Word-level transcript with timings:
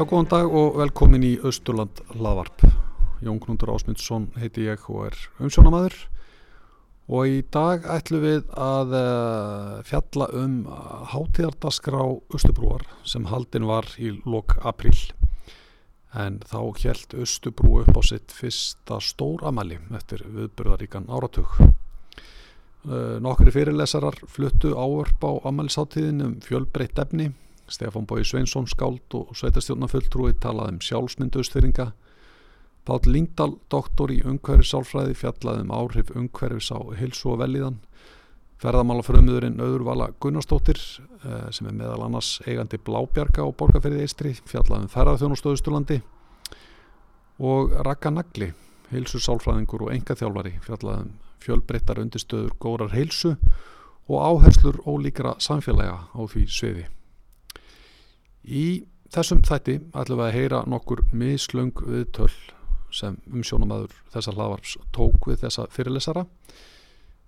Já, 0.00 0.06
góðan 0.08 0.28
dag 0.32 0.54
og 0.56 0.78
velkomin 0.80 1.24
í 1.28 1.30
Östurland 1.44 1.98
hlaðvarp. 2.14 2.62
Jón 3.20 3.36
Knúndur 3.36 3.68
Ásmundsson 3.74 4.30
heiti 4.40 4.62
ég 4.64 4.86
og 4.88 5.10
er 5.10 5.18
umsjónamaður 5.44 5.92
og 7.12 7.28
í 7.28 7.42
dag 7.52 7.84
ætlum 7.84 8.22
við 8.24 8.46
að 8.56 8.94
uh, 8.96 9.74
fjalla 9.84 10.30
um 10.40 10.54
hátíðardaskrá 11.12 12.00
Östubrúar 12.32 12.86
sem 13.04 13.28
haldin 13.28 13.68
var 13.68 13.90
í 14.00 14.14
lok 14.24 14.56
april 14.64 14.96
en 16.16 16.40
þá 16.48 16.80
helt 16.86 17.18
Östubrú 17.20 17.82
upp 17.82 18.00
á 18.00 18.02
sitt 18.08 18.32
fyrsta 18.32 19.02
stóramæli 19.04 19.82
eftir 20.00 20.24
viðbörðaríkan 20.24 21.12
áratug. 21.12 21.60
Uh, 22.88 23.20
nokkri 23.20 23.52
fyrirlesarar 23.52 24.16
fluttu 24.32 24.72
ávörp 24.72 25.28
á 25.28 25.32
amælisáttíðin 25.52 26.24
um 26.24 26.36
fjölbreytt 26.40 27.04
efni 27.04 27.34
Stefán 27.70 28.06
Bói 28.10 28.24
Sveinsson 28.26 28.66
skáld 28.66 29.14
og 29.14 29.30
sveitastjórnafulltrúi 29.38 30.34
talaði 30.42 30.74
um 30.74 30.80
sjálfsmyndu 30.84 31.40
austfyrringa. 31.40 31.92
Páll 32.88 33.06
Líndal, 33.06 33.54
doktor 33.70 34.10
í 34.10 34.18
umhverfisálfræði, 34.26 35.14
fjallaði 35.14 35.62
um 35.66 35.72
áhrif 35.76 36.10
umhverfis 36.16 36.72
á 36.74 36.80
hilsu 36.98 37.30
og 37.34 37.42
velíðan. 37.44 37.78
Ferðamálafröðmiðurinn 38.60 39.60
Öðurvala 39.62 40.10
Gunnarsdóttir, 40.20 40.76
sem 40.76 41.68
er 41.70 41.76
meðal 41.76 42.02
annars 42.04 42.34
eigandi 42.44 42.80
Blábjarga 42.84 43.46
og 43.46 43.54
Borgarferði 43.60 44.02
Eistri, 44.04 44.34
fjallaði 44.48 44.88
um 44.88 44.92
ferðarþjónustöðustulandi. 44.92 46.00
Og 47.40 47.72
Raka 47.86 48.12
Nagli, 48.12 48.50
hilsusálfræðingur 48.90 49.86
og 49.86 49.94
engaþjálfari, 49.94 50.58
fjallaði 50.66 51.06
um 51.06 51.18
fjölbreyttar 51.40 52.02
undistöður 52.02 52.52
góðrar 52.60 52.92
hilsu 52.92 53.36
og 54.10 54.18
áherslur 54.20 54.82
ólíkra 54.84 55.38
samfélaga 55.40 56.10
á 56.12 56.20
því 56.28 56.48
sviði. 56.50 56.88
Í 58.44 58.86
þessum 59.12 59.42
þætti 59.44 59.76
ætlum 59.92 60.20
við 60.20 60.26
að 60.26 60.36
heyra 60.38 60.62
nokkur 60.70 61.04
mislöng 61.12 61.76
viðtöl 61.84 62.30
sem 62.94 63.18
umsjónamaður 63.30 63.94
þessa 64.14 64.34
hlaðvarps 64.34 64.76
tók 64.94 65.28
við 65.30 65.42
þessa 65.44 65.66
fyrirlesara. 65.74 66.24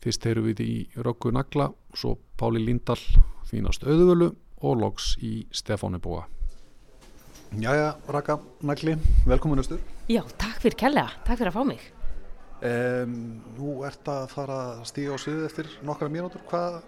Fyrst 0.03 0.25
heyrum 0.27 0.49
við 0.49 0.63
í 0.65 0.77
Röggu 0.99 1.31
Nagla, 1.35 1.69
svo 1.95 2.17
Páli 2.39 2.65
Líndal, 2.65 2.99
Þínast 3.47 3.85
Öðuvölu 3.87 4.33
og 4.63 4.81
loks 4.81 5.13
í 5.23 5.45
Stefáni 5.55 6.01
Búa. 6.03 6.25
Jæja, 7.61 7.93
Raka 8.09 8.39
Nagli, 8.65 8.97
velkomin 9.29 9.61
austur. 9.61 9.83
Já, 10.09 10.23
takk 10.41 10.63
fyrir 10.65 10.79
kellega, 10.81 11.13
takk 11.27 11.43
fyrir 11.43 11.53
að 11.53 11.59
fá 11.59 11.69
mig. 11.69 11.85
Um, 12.63 13.15
nú 13.59 13.77
ert 13.87 14.09
að 14.09 14.29
fara 14.33 14.59
að 14.73 14.85
stíga 14.91 15.15
á 15.15 15.23
sviðið 15.23 15.49
eftir 15.51 15.71
nokkara 15.85 16.15
mínútur. 16.15 16.43
Hvað, 16.49 16.81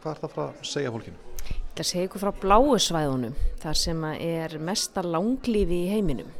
hvað 0.00 0.12
ert 0.14 0.28
að 0.28 0.36
fara 0.38 0.50
að 0.54 0.68
segja 0.72 0.94
fólkinu? 0.94 1.25
Það 1.76 1.88
segja 1.90 2.08
ykkur 2.08 2.22
frá 2.22 2.32
bláu 2.40 2.76
svæðunum, 2.80 3.34
þar 3.60 3.78
sem 3.78 4.04
er 4.16 4.54
mesta 4.64 5.02
langlífi 5.04 5.82
í 5.84 5.90
heiminum. 5.92 6.30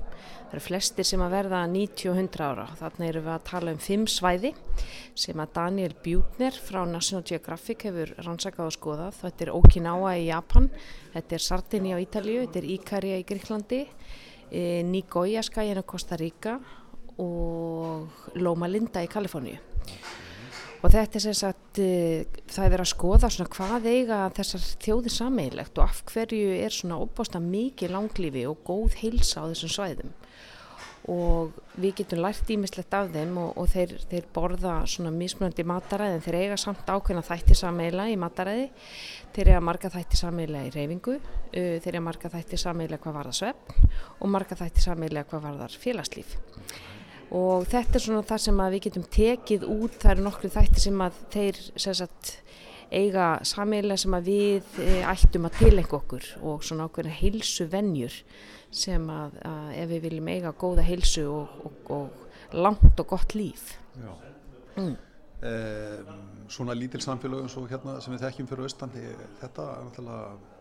Það 0.46 0.54
eru 0.54 0.62
flestir 0.62 1.06
sem 1.08 1.22
að 1.24 1.32
verða 1.34 1.60
90-100 1.68 2.44
ára. 2.46 2.64
Þarna 2.78 3.06
eru 3.08 3.22
við 3.24 3.32
að 3.34 3.46
tala 3.48 3.72
um 3.74 3.80
fimm 3.82 4.04
svæði 4.06 4.52
sem 5.18 5.42
að 5.42 5.52
Daniel 5.58 5.96
Bjútner 6.04 6.56
frá 6.68 6.78
National 6.86 7.26
Geographic 7.26 7.84
hefur 7.88 8.12
rannsakað 8.22 8.70
og 8.70 8.76
skoðað. 8.76 9.18
Þetta 9.24 9.44
er 9.44 9.52
Okinawa 9.58 10.14
í 10.16 10.28
Japan, 10.28 10.70
þetta 11.16 11.36
er 11.36 11.46
Sardinia 11.50 11.98
á 11.98 12.04
Ítalju, 12.04 12.44
þetta 12.46 12.62
er 12.62 12.68
Íkarja 12.76 13.18
í 13.18 13.26
Gríklandi, 13.26 13.80
e, 14.48 14.62
Nigoya 14.86 15.42
skæðin 15.44 15.82
á 15.82 15.90
Costa 15.90 16.16
Rica 16.20 16.60
og 17.18 18.38
Loma 18.38 18.70
Linda 18.70 19.02
í 19.02 19.10
Kaliforníu. 19.10 19.58
Og 20.84 20.92
þetta 20.92 21.18
er 21.18 21.24
sem 21.24 21.36
sagt, 21.36 21.78
það 21.78 22.64
er 22.64 22.72
verið 22.74 22.84
að 22.84 22.92
skoða 22.92 23.30
svona 23.32 23.52
hvað 23.54 23.88
eiga 23.90 24.18
þessar 24.36 24.66
þjóðir 24.84 25.14
sameigilegt 25.14 25.80
og 25.80 25.88
af 25.88 26.02
hverju 26.10 26.52
er 26.60 26.74
svona 26.74 27.00
óbásta 27.00 27.40
mikið 27.42 27.94
langlífi 27.94 28.44
og 28.50 28.60
góð 28.66 28.98
heilsa 29.00 29.42
á 29.42 29.48
þessum 29.50 29.72
svæðum. 29.72 30.12
Og 31.06 31.54
við 31.78 32.00
getum 32.00 32.18
lært 32.24 32.48
ímislegt 32.50 32.94
af 32.98 33.12
þeim 33.14 33.36
og, 33.38 33.52
og 33.62 33.68
þeir, 33.70 33.92
þeir 34.10 34.24
borða 34.34 34.74
svona 34.90 35.12
mismunandi 35.14 35.62
mataræði 35.66 36.16
en 36.16 36.24
þeir 36.24 36.38
eiga 36.40 36.56
samt 36.58 36.90
ákveðna 36.90 37.22
þætti 37.28 37.56
sameigila 37.56 38.08
í 38.10 38.16
mataræði. 38.18 38.66
Þeir 39.36 39.52
eiga 39.52 39.62
marga 39.68 39.92
þætti 39.94 40.18
sameigila 40.18 40.64
í 40.66 40.74
reyfingu, 40.74 41.16
þeir 41.54 41.94
eiga 41.94 42.04
marga 42.08 42.32
þætti 42.34 42.58
sameigila 42.58 42.98
hvað 42.98 43.18
varðar 43.20 43.38
svefn 43.38 43.88
og 44.18 44.34
marga 44.34 44.58
þætti 44.58 44.86
sameigila 44.88 45.24
hvað 45.30 45.46
varðar 45.46 45.78
félagslíf 45.86 46.36
og 47.34 47.66
þetta 47.66 47.98
er 47.98 48.04
svona 48.04 48.26
það 48.26 48.42
sem 48.44 48.60
við 48.62 48.82
getum 48.86 49.06
tekið 49.16 49.64
út, 49.66 49.96
það 50.02 50.12
eru 50.12 50.26
nokkru 50.26 50.50
þætti 50.54 50.82
sem 50.84 51.00
að 51.02 51.22
þeir 51.34 51.62
sagt, 51.86 52.34
eiga 52.94 53.30
sameiginlega 53.46 54.02
sem 54.04 54.14
að 54.14 54.28
við 54.30 54.76
ættum 55.10 55.48
að 55.48 55.58
tilengja 55.58 55.98
okkur 55.98 56.28
og 56.46 56.62
svona 56.66 56.86
okkur 56.86 57.08
heilsu 57.18 57.66
vennjur 57.70 58.20
sem 58.70 59.10
að, 59.10 59.40
að 59.46 59.72
ef 59.80 59.90
við 59.90 60.06
viljum 60.06 60.30
eiga 60.30 60.54
góða 60.58 60.84
heilsu 60.86 61.26
og, 61.32 61.58
og, 61.66 61.90
og 61.96 62.54
langt 62.62 63.02
og 63.02 63.08
gott 63.10 63.34
líf 63.34 63.74
mm. 64.76 64.94
eh, 65.42 66.14
Svona 66.46 66.76
lítil 66.78 67.02
samfélag 67.02 67.42
eins 67.42 67.56
og 67.58 67.66
hérna 67.72 67.96
sem 67.98 68.14
við 68.14 68.22
þekkjum 68.22 68.48
fyrir 68.52 68.68
austandi, 68.68 69.00
þetta 69.40 69.64
er 69.72 69.88
náttúrulega 69.88 70.55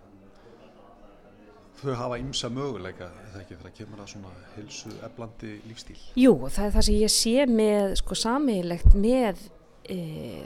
þau 1.81 1.97
hafa 1.99 2.19
ymsa 2.21 2.49
möguleika 2.53 3.09
eða 3.29 3.41
ekki 3.41 3.57
þegar 3.59 3.75
kemur 3.79 4.03
að 4.03 4.11
svona 4.13 4.31
hilsu 4.55 4.93
eflandi 5.07 5.51
lífstíl? 5.67 5.97
Jú, 6.19 6.33
það 6.47 6.65
er 6.67 6.73
það 6.77 6.87
sem 6.87 6.99
ég 7.01 7.13
sé 7.15 7.45
með 7.51 7.95
sko 8.01 8.17
samílegt 8.19 8.97
með 8.97 9.45
e, 9.83 9.99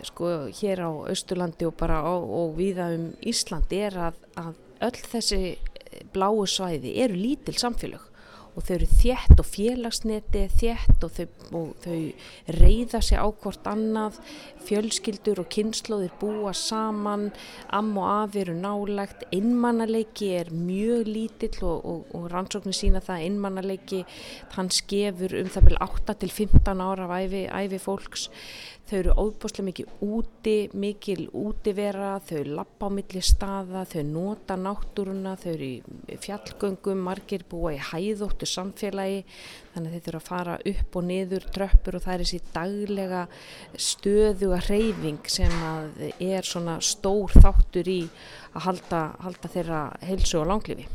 sko 0.09 0.33
hér 0.61 0.83
á 0.85 0.91
Östurlandi 1.13 1.69
og 1.69 1.77
bara 1.79 2.01
á, 2.03 2.13
og 2.17 2.55
viða 2.57 2.91
um 2.95 3.09
Ísland 3.21 3.73
er 3.75 3.97
að, 4.09 4.21
að 4.39 4.53
öll 4.89 5.01
þessi 5.13 5.41
bláu 6.13 6.45
svæði 6.47 6.95
eru 7.03 7.17
lítil 7.17 7.57
samfélag 7.59 8.05
og 8.55 8.65
þau 8.65 8.73
eru 8.75 8.87
þétt 8.99 9.41
og 9.41 9.47
félagsneti 9.47 10.45
þétt 10.59 11.05
og 11.05 11.13
þau, 11.15 11.27
og 11.59 11.67
þau 11.83 11.99
reyða 12.59 13.01
sig 13.05 13.19
á 13.21 13.27
hvort 13.29 13.69
annað. 13.69 14.19
Fjölskyldur 14.67 15.41
og 15.43 15.49
kynnslóðir 15.53 16.15
búa 16.21 16.53
saman. 16.57 17.29
Am 17.73 17.93
og 17.97 18.09
af 18.09 18.39
eru 18.39 18.55
nálagt 18.57 19.27
innmannaleiki 19.35 20.31
er 20.39 20.51
mjög 20.53 21.07
lítill 21.09 21.61
og, 21.63 21.85
og, 21.85 22.09
og 22.15 22.27
rannsóknir 22.33 22.75
sína 22.75 23.03
það 23.03 23.27
innmannaleiki 23.29 24.03
hann 24.57 24.73
skefur 24.73 25.37
um 25.39 25.53
það 25.53 25.69
byrja 25.69 25.87
8 25.89 26.19
til 26.23 26.35
15 26.35 26.83
ára 26.83 27.07
af 27.07 27.15
æfi, 27.23 27.45
æfi 27.47 27.81
fólks. 27.81 28.29
Þau 28.89 28.95
eru 28.97 29.13
óbúslega 29.21 29.67
mikið 29.67 29.89
úti 30.01 30.53
mikil 30.73 31.27
útivera, 31.37 32.15
þau 32.25 32.39
lappa 32.57 32.87
á 32.89 32.95
milli 32.95 33.21
staða, 33.21 33.83
þau 33.85 34.01
nota 34.07 34.55
náttúruna 34.57 35.35
þau 35.37 35.51
eru 35.51 35.67
í 35.69 36.17
fjallgöngum 36.23 37.03
margir 37.05 37.45
búa 37.51 37.75
í 37.75 37.83
hæðóttu 38.39 38.47
samfélagi 38.47 39.23
þannig 39.73 39.89
að 39.89 39.93
þeir 39.93 40.03
þurfa 40.05 40.19
að 40.19 40.29
fara 40.29 40.55
upp 40.71 40.95
og 40.95 41.03
niður 41.05 41.45
tröppur 41.53 41.97
og 41.97 42.03
það 42.03 42.13
er 42.13 42.23
þessi 42.23 42.39
daglega 42.53 43.21
stöðuga 43.75 44.59
reyfing 44.69 45.29
sem 45.29 45.51
að 45.51 46.03
er 46.19 46.47
svona 46.47 46.79
stór 46.79 47.31
þáttur 47.35 47.87
í 47.91 47.99
að 48.53 48.65
halda, 48.65 49.01
halda 49.19 49.51
þeirra 49.51 49.81
heilsu 50.03 50.39
og 50.39 50.49
langlifi 50.49 50.87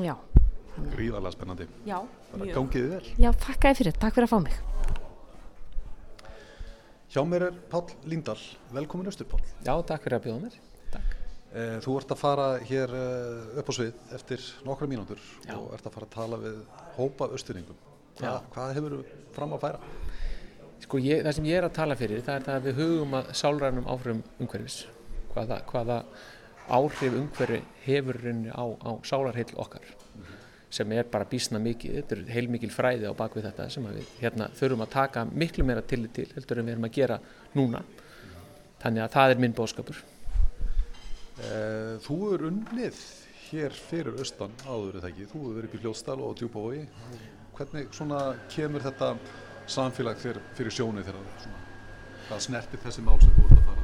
Já 0.00 0.16
Gríðarlega 0.72 1.34
spennandi. 1.34 1.66
Já, 1.84 1.98
mjög. 2.32 2.54
Gangiði 2.56 2.86
vel. 2.94 3.08
Já, 3.20 3.28
þakka 3.42 3.72
fyrir, 3.76 3.96
takk 4.00 4.14
fyrir 4.16 4.24
að 4.24 4.30
fá 4.32 4.38
mig. 4.40 4.54
Hjá 7.12 7.20
mér 7.28 7.44
er 7.50 7.58
Pál 7.68 7.82
Líndal, 8.08 8.38
velkomin 8.72 9.10
austur 9.12 9.28
Pál. 9.28 9.42
Já, 9.60 9.74
takk 9.84 10.06
fyrir 10.06 10.16
að 10.16 10.30
bjóða 10.30 10.46
mér. 10.46 10.56
Takk. 11.52 11.84
Þú 11.84 11.94
ert 12.00 12.12
að 12.14 12.20
fara 12.22 12.48
hér 12.64 12.92
upp 13.60 13.68
á 13.68 13.72
svið 13.76 14.12
eftir 14.16 14.44
nokkru 14.64 14.88
mínútur 14.88 15.20
Já. 15.44 15.54
og 15.58 15.74
ert 15.76 15.84
að 15.86 15.96
fara 15.98 16.06
að 16.08 16.14
tala 16.14 16.38
við 16.40 16.60
hópa 16.96 17.28
austurringum. 17.28 17.80
Hva, 18.16 18.38
hvað 18.54 18.74
hefur 18.78 18.94
þú 18.96 19.00
fram 19.36 19.52
að 19.52 19.66
færa? 19.66 19.90
Sko, 20.82 21.00
ég, 21.04 21.20
það 21.26 21.36
sem 21.36 21.48
ég 21.50 21.60
er 21.60 21.68
að 21.68 21.74
tala 21.76 21.96
fyrir 22.00 22.24
það 22.24 22.38
er 22.38 22.46
það 22.46 22.56
að 22.56 22.68
við 22.68 22.80
hugum 22.80 23.18
að 23.18 23.32
sálrænum 23.42 23.90
áhrifum 23.92 24.22
umhverfis. 24.40 24.78
Hvaða, 25.34 25.60
hvaða 25.68 25.98
áhrif 26.72 27.18
umhverfi 27.20 27.60
hefur 27.84 28.20
á, 28.48 28.64
á 28.64 28.90
sálarheil 29.04 29.52
okkar. 29.60 29.84
Mm 29.84 30.24
-hmm 30.24 30.42
sem 30.72 30.92
er 30.96 31.08
bara 31.10 31.28
bísna 31.28 31.60
mikið, 31.60 31.98
þetta 31.98 32.16
er 32.16 32.30
heilmikil 32.32 32.70
fræði 32.72 33.10
á 33.10 33.12
bakvið 33.16 33.48
þetta 33.50 33.68
sem 33.74 33.88
við 33.92 34.06
hérna, 34.22 34.48
þurfum 34.56 34.84
að 34.86 34.94
taka 34.94 35.24
miklu 35.28 35.66
meira 35.68 35.84
til 35.84 36.06
til 36.08 36.28
heldur 36.32 36.62
en 36.62 36.68
við 36.68 36.76
erum 36.76 36.88
að 36.88 36.96
gera 36.96 37.18
núna 37.58 37.82
þannig 38.80 39.04
að 39.04 39.12
það 39.16 39.34
er 39.34 39.42
minn 39.44 39.56
bóðskapur 39.58 40.00
Þú 42.02 42.16
er 42.34 42.46
unnið 42.50 42.98
hér 43.48 43.76
fyrir 43.76 44.18
austan 44.20 44.52
áður 44.66 44.98
eða 45.00 45.10
ekki, 45.12 45.28
þú 45.30 45.38
hefur 45.40 45.56
verið 45.56 45.68
upp 45.68 45.76
í 45.76 45.80
Hljóðstall 45.82 46.20
og 46.24 46.34
Djúbói 46.40 46.82
hvernig 47.56 47.92
svona 47.96 48.20
kemur 48.52 48.84
þetta 48.84 49.14
samfélag 49.70 50.20
þér 50.20 50.40
fyrir 50.56 50.76
sjónið 50.76 51.08
þegar 51.08 51.48
hvað 52.28 52.44
snertir 52.46 52.82
þessi 52.84 53.04
mál 53.06 53.18
sem 53.20 53.32
þú 53.36 53.46
ert 53.48 53.58
að 53.58 53.66
fara 53.70 53.82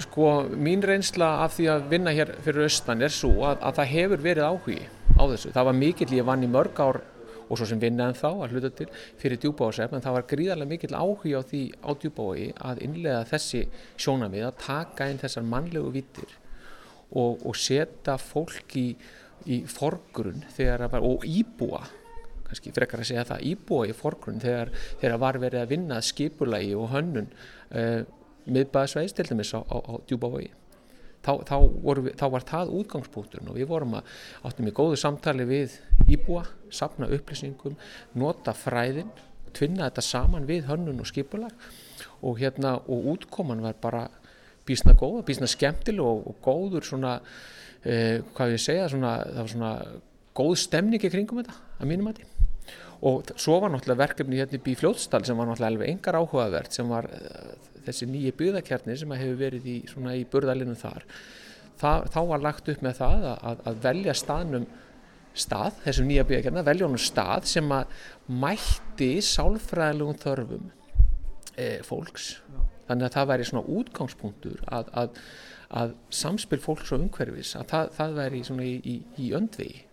Sko, 0.00 0.28
mín 0.56 0.84
reynsla 0.84 1.28
af 1.44 1.56
því 1.56 1.66
að 1.72 1.88
vinna 1.90 2.12
hér 2.14 2.32
fyrir 2.44 2.66
austan 2.68 3.04
er 3.04 3.12
svo 3.12 3.32
að, 3.48 3.58
að 3.60 3.80
það 3.80 3.90
hefur 3.92 4.22
verið 4.24 4.46
áhugi 4.46 4.78
á 5.16 5.22
þessu. 5.32 5.52
Það 5.52 5.68
var 5.68 5.76
mikill, 5.76 6.08
ég 6.16 6.28
vann 6.28 6.44
í 6.44 6.48
mörg 6.50 6.80
ár 6.80 7.00
og 7.46 7.58
svo 7.58 7.68
sem 7.68 7.82
vinnaðan 7.82 8.18
þá 8.18 8.28
að 8.30 8.54
hluta 8.54 8.72
til 8.80 8.88
fyrir 9.20 9.40
djúbáðsef, 9.42 9.92
en 9.92 10.04
það 10.04 10.16
var 10.18 10.26
gríðarlega 10.32 10.72
mikill 10.72 10.96
áhugi 10.96 11.36
á 11.38 11.42
því 11.46 11.62
á 11.82 11.90
djúbái 12.02 12.48
að 12.70 12.82
innlega 12.86 13.28
þessi 13.30 13.62
sjónamið 13.96 14.48
að 14.48 14.58
taka 14.64 15.10
inn 15.10 15.22
þessar 15.22 15.46
mannlegu 15.46 15.92
vittir 15.94 16.34
og, 17.12 17.44
og 17.46 17.54
setja 17.54 18.18
fólk 18.18 18.76
í 18.80 18.88
í 19.46 19.62
forgrunn 19.70 20.42
að, 20.58 20.98
og 21.04 21.24
íbúa 21.26 21.84
kannski 22.46 22.72
frekar 22.74 23.02
að 23.02 23.10
segja 23.10 23.26
það 23.26 23.46
íbúa 23.50 23.88
í 23.90 23.94
forgrunn 23.96 24.42
þegar, 24.42 24.70
þegar 25.00 25.22
var 25.22 25.38
verið 25.42 25.62
að 25.62 25.72
vinna 25.74 25.98
skipulagi 26.04 26.74
og 26.78 26.92
hönnun 26.92 27.28
uh, 27.74 28.02
miðbæðsveist 28.46 29.18
til 29.18 29.26
dæmis 29.30 29.52
á, 29.54 29.60
á, 29.66 29.76
á 29.82 29.94
djúbavogi 30.06 30.52
þá, 31.26 31.32
þá, 31.48 31.56
við, 31.98 32.12
þá 32.18 32.26
var 32.32 32.46
það 32.48 32.74
útgangspunkturinn 32.80 33.50
og 33.50 33.58
við 33.58 33.70
vorum 33.70 33.96
að 33.98 34.12
áttum 34.48 34.70
í 34.70 34.74
góðu 34.76 35.00
samtali 35.00 35.46
við 35.48 35.78
íbúa, 36.12 36.44
sapna 36.70 37.10
upplýsingum 37.12 37.76
nota 38.20 38.54
fræðin, 38.56 39.10
tvinna 39.56 39.88
þetta 39.88 40.04
saman 40.04 40.48
við 40.48 40.70
hönnun 40.70 41.02
og 41.02 41.10
skipulag 41.10 41.68
og 42.26 42.40
hérna 42.40 42.76
og 42.86 43.10
útkoman 43.16 43.64
var 43.64 43.76
bara 43.80 44.06
bísna 44.66 44.96
góða, 44.98 45.24
bísna 45.26 45.48
skemmtileg 45.50 46.02
og, 46.02 46.26
og 46.30 46.40
góður 46.44 46.86
svona 46.86 47.18
eh, 47.82 48.22
hvað 48.34 48.56
ég 48.56 48.62
segja, 48.62 48.88
svona, 48.92 49.18
það 49.24 49.42
var 49.42 49.52
svona 49.54 49.74
góð 50.36 50.56
stemning 50.60 51.06
í 51.06 51.12
kringum 51.12 51.42
þetta 51.42 51.56
að 51.80 51.92
mínum 51.92 52.10
að 52.10 52.20
því 52.20 52.32
og 53.06 53.30
svo 53.36 53.58
var 53.60 53.72
náttúrulega 53.72 54.00
verkefni 54.00 54.38
hérna 54.40 54.58
í 54.58 54.76
Fljóðstall 54.78 55.26
sem 55.28 55.36
var 55.36 55.50
náttúrulega 55.50 55.72
alveg 55.74 55.90
engar 55.92 56.16
áhugavert 56.16 56.76
sem 56.76 56.88
var 56.88 57.08
þessi 57.86 58.08
nýji 58.10 58.32
byggðakjarni 58.40 58.96
sem 59.00 59.14
hefur 59.16 59.38
verið 59.40 59.68
í, 59.70 59.76
í 59.86 60.24
burðalinu 60.32 60.76
þar 60.78 61.06
það, 61.80 62.08
þá 62.14 62.20
var 62.32 62.44
lagt 62.44 62.70
upp 62.72 62.84
með 62.84 63.00
það 63.00 63.26
að, 63.32 63.62
að 63.70 63.80
velja 63.86 64.16
staðnum 64.16 64.68
stað, 65.36 65.80
þessum 65.84 66.08
nýja 66.10 66.26
byggðakjarni 66.28 66.62
að 66.62 66.70
velja 66.70 66.88
honum 66.88 67.04
stað 67.06 67.50
sem 67.50 67.74
að 67.76 67.98
mætti 68.44 69.10
sálfræðilegum 69.24 70.22
þörfum 70.22 70.70
e, 71.56 71.68
fólks 71.86 72.30
Já. 72.38 72.62
þannig 72.88 73.08
að 73.08 73.18
það 73.18 73.28
væri 73.32 73.50
svona 73.50 73.76
útgangspunktur 73.80 74.62
að, 74.66 74.94
að, 75.02 75.20
að 75.82 75.98
samspil 76.22 76.62
fólks 76.64 76.94
og 76.94 77.04
umhverfis 77.04 77.52
að 77.60 77.68
það, 77.74 77.92
það 77.98 78.16
væri 78.22 78.46
svona 78.48 78.70
í, 78.70 78.78
í, 78.80 78.96
í 79.26 79.34
öndvegi 79.36 79.84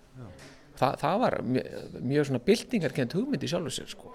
Þa, 0.74 0.90
það 0.98 1.20
var 1.22 1.36
mjög, 1.46 1.98
mjög 2.02 2.28
svona 2.30 2.44
bildingarkent 2.48 3.16
hugmyndi 3.18 3.50
sjálfur 3.50 3.74
sér 3.76 3.90
sko. 3.92 4.14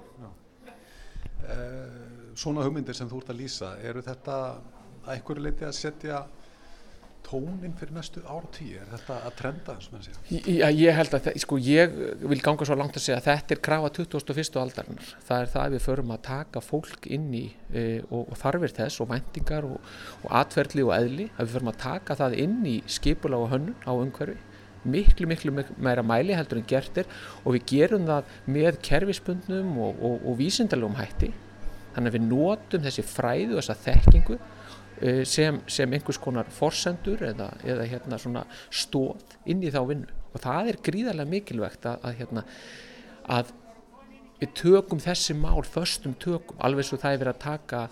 Eh, 1.49 2.18
svona 2.39 2.67
hugmyndir 2.67 2.97
sem 2.97 3.09
þú 3.11 3.23
ert 3.23 3.33
að 3.33 3.41
lýsa, 3.43 3.77
eru 3.85 4.03
þetta 4.07 4.43
að 4.49 5.15
einhverju 5.15 5.45
leiti 5.45 5.67
að 5.67 5.79
setja 5.79 6.27
tónin 7.29 7.75
fyrir 7.77 7.93
næstu 7.93 8.23
ártíu, 8.25 8.79
er 8.81 8.89
þetta 8.93 9.17
að 9.27 9.35
trenda 9.37 9.75
eins 9.75 9.89
og 9.89 9.95
mann 9.95 10.05
sé? 10.07 10.15
Já, 10.31 10.69
ég 10.73 10.97
held 10.97 11.17
að, 11.19 11.29
sko, 11.43 11.59
ég 11.61 11.97
vil 12.23 12.41
ganga 12.45 12.69
svo 12.69 12.77
langt 12.79 12.97
að 12.97 13.05
segja 13.05 13.19
að 13.19 13.27
þetta 13.27 13.55
er 13.55 13.63
krafa 13.69 13.91
2001. 13.99 14.59
aldarinnar. 14.63 15.11
Það 15.29 15.43
er 15.45 15.51
það 15.53 15.65
að 15.65 15.75
við 15.75 15.83
förum 15.85 16.15
að 16.15 16.23
taka 16.29 16.63
fólk 16.65 17.09
inn 17.19 17.27
í 17.37 17.45
e, 17.69 17.85
og, 18.09 18.23
og 18.23 18.39
þarfir 18.41 18.75
þess 18.79 19.03
og 19.05 19.11
vendingar 19.13 19.69
og, 19.69 19.91
og 20.23 20.37
atverðli 20.41 20.87
og 20.87 20.95
eðli, 20.97 21.27
að 21.37 21.49
við 21.49 21.57
förum 21.59 21.73
að 21.73 21.81
taka 21.85 22.19
það 22.23 22.39
inn 22.47 22.61
í 22.69 22.77
skipula 22.97 23.43
og 23.43 23.53
hönnun 23.53 23.77
á 23.85 23.93
umhverfi 23.93 24.39
miklu, 24.89 25.27
miklu 25.29 25.53
meira 25.77 26.05
mæli 26.07 26.37
heldur 26.39 26.61
en 26.61 26.69
gert 26.71 27.03
er 27.03 27.09
og 27.43 27.57
við 27.57 27.65
gerum 27.75 28.07
það 28.09 28.33
með 28.47 28.79
kerfispundnum 28.89 29.75
og, 29.85 30.01
og 30.23 30.39
vísindalegum 30.39 30.97
hætti 30.97 31.33
þannig 31.99 32.15
að 32.15 32.19
við 32.19 32.27
notum 32.31 32.85
þessi 32.87 33.05
fræðu 33.07 33.57
og 33.57 33.63
þessa 33.63 33.79
þekkingu 33.85 34.37
uh, 34.39 35.23
sem, 35.27 35.63
sem 35.71 35.95
einhvers 35.97 36.21
konar 36.23 36.51
forsendur 36.55 37.25
eða, 37.33 37.53
eða 37.67 37.87
hérna 37.91 38.21
svona 38.23 38.45
stóð 38.71 39.39
inn 39.51 39.65
í 39.67 39.73
þá 39.75 39.81
vinnu. 39.91 40.19
Og 40.33 40.45
það 40.45 40.73
er 40.73 40.83
gríðarlega 40.89 41.33
mikilvægt 41.33 41.89
að, 41.89 42.05
að, 42.05 42.19
hérna, 42.21 42.45
að 43.39 43.55
við 44.39 44.53
tökum 44.61 45.03
þessi 45.03 45.35
mál 45.35 45.63
förstum 45.67 46.15
tökum, 46.23 46.59
alveg 46.63 46.87
svo 46.87 47.01
það 47.03 47.17
er 47.17 47.23
verið 47.25 47.35
að 47.35 47.45
taka 47.47 47.85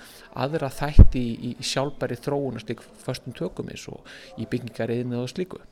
aðra 0.45 0.71
þætti 0.71 1.23
í, 1.23 1.55
í 1.57 1.67
sjálfbæri 1.67 2.21
þróunast 2.23 2.71
ykkur 2.77 3.01
förstum 3.03 3.35
tökum 3.37 3.73
eins 3.73 3.89
og 3.91 4.07
í 4.39 4.47
byggingariðinu 4.47 5.25
og 5.25 5.33
slíku. 5.33 5.63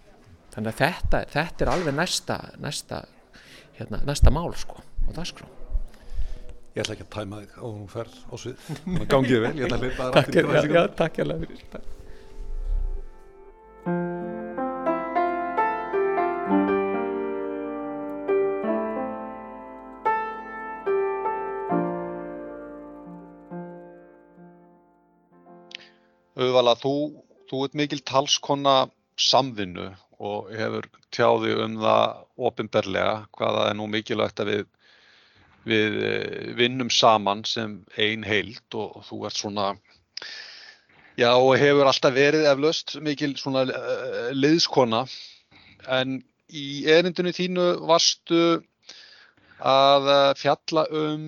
Þannig 0.55 0.75
að 0.75 0.81
þetta, 0.83 1.27
þetta 1.35 1.67
er 1.67 1.73
alveg 1.73 1.99
næsta 1.99 2.41
næsta, 2.63 3.05
hérna, 3.79 4.03
næsta 4.07 4.35
mál 4.35 4.51
sko 4.59 4.83
á 4.83 5.11
dagskrá 5.15 5.64
Ég 6.75 6.83
ætla 6.83 6.95
ekki 6.97 7.05
að 7.07 7.11
tæma 7.15 7.37
þig 7.39 7.53
á 7.55 7.67
hún 7.71 7.85
ferð 7.87 8.15
á 8.27 8.35
svið. 8.35 8.63
Gangið 9.13 9.45
vel, 9.45 9.51
ég 9.55 9.67
ætla 9.69 9.77
að 9.79 9.85
leipa 9.87 10.07
Takk 10.17 10.39
er, 10.41 10.49
já, 10.51 10.63
já, 10.75 10.83
takk 10.99 11.21
ég 11.21 11.29
alveg 11.29 11.53
fyrir. 11.53 11.61
Þetta 11.71 11.95
Auðvala, 26.35 26.75
þú, 26.83 26.95
þú 27.47 27.65
ert 27.69 27.77
mikil 27.79 28.01
talskonna 28.03 28.75
samvinnu 29.15 29.93
og 30.19 30.51
hefur 30.51 30.91
tjáði 31.15 31.55
um 31.63 31.79
það 31.79 32.23
ofinberlega 32.51 33.15
hvaða 33.39 33.69
er 33.71 33.79
nú 33.79 33.87
mikilvægt 33.93 34.43
að 34.43 34.51
við, 34.51 34.65
við 35.69 35.99
eh, 36.05 36.53
vinnum 36.59 36.91
saman 36.93 37.45
sem 37.49 37.81
ein 38.01 38.25
heild 38.27 38.77
og 38.77 39.03
þú 39.09 39.25
ert 39.29 39.39
svona, 39.41 39.71
já 41.21 41.31
og 41.33 41.57
hefur 41.61 41.89
alltaf 41.89 42.15
verið 42.17 42.49
eflaust 42.51 42.97
mikil 43.05 43.35
svona 43.39 43.65
uh, 43.71 44.31
liðskona 44.35 45.05
en 45.95 46.19
í 46.55 46.85
erindinu 46.91 47.33
þínu 47.35 47.67
varstu 47.89 48.41
að 49.65 50.09
eh, 50.13 50.33
fjalla 50.37 50.85
um 50.93 51.27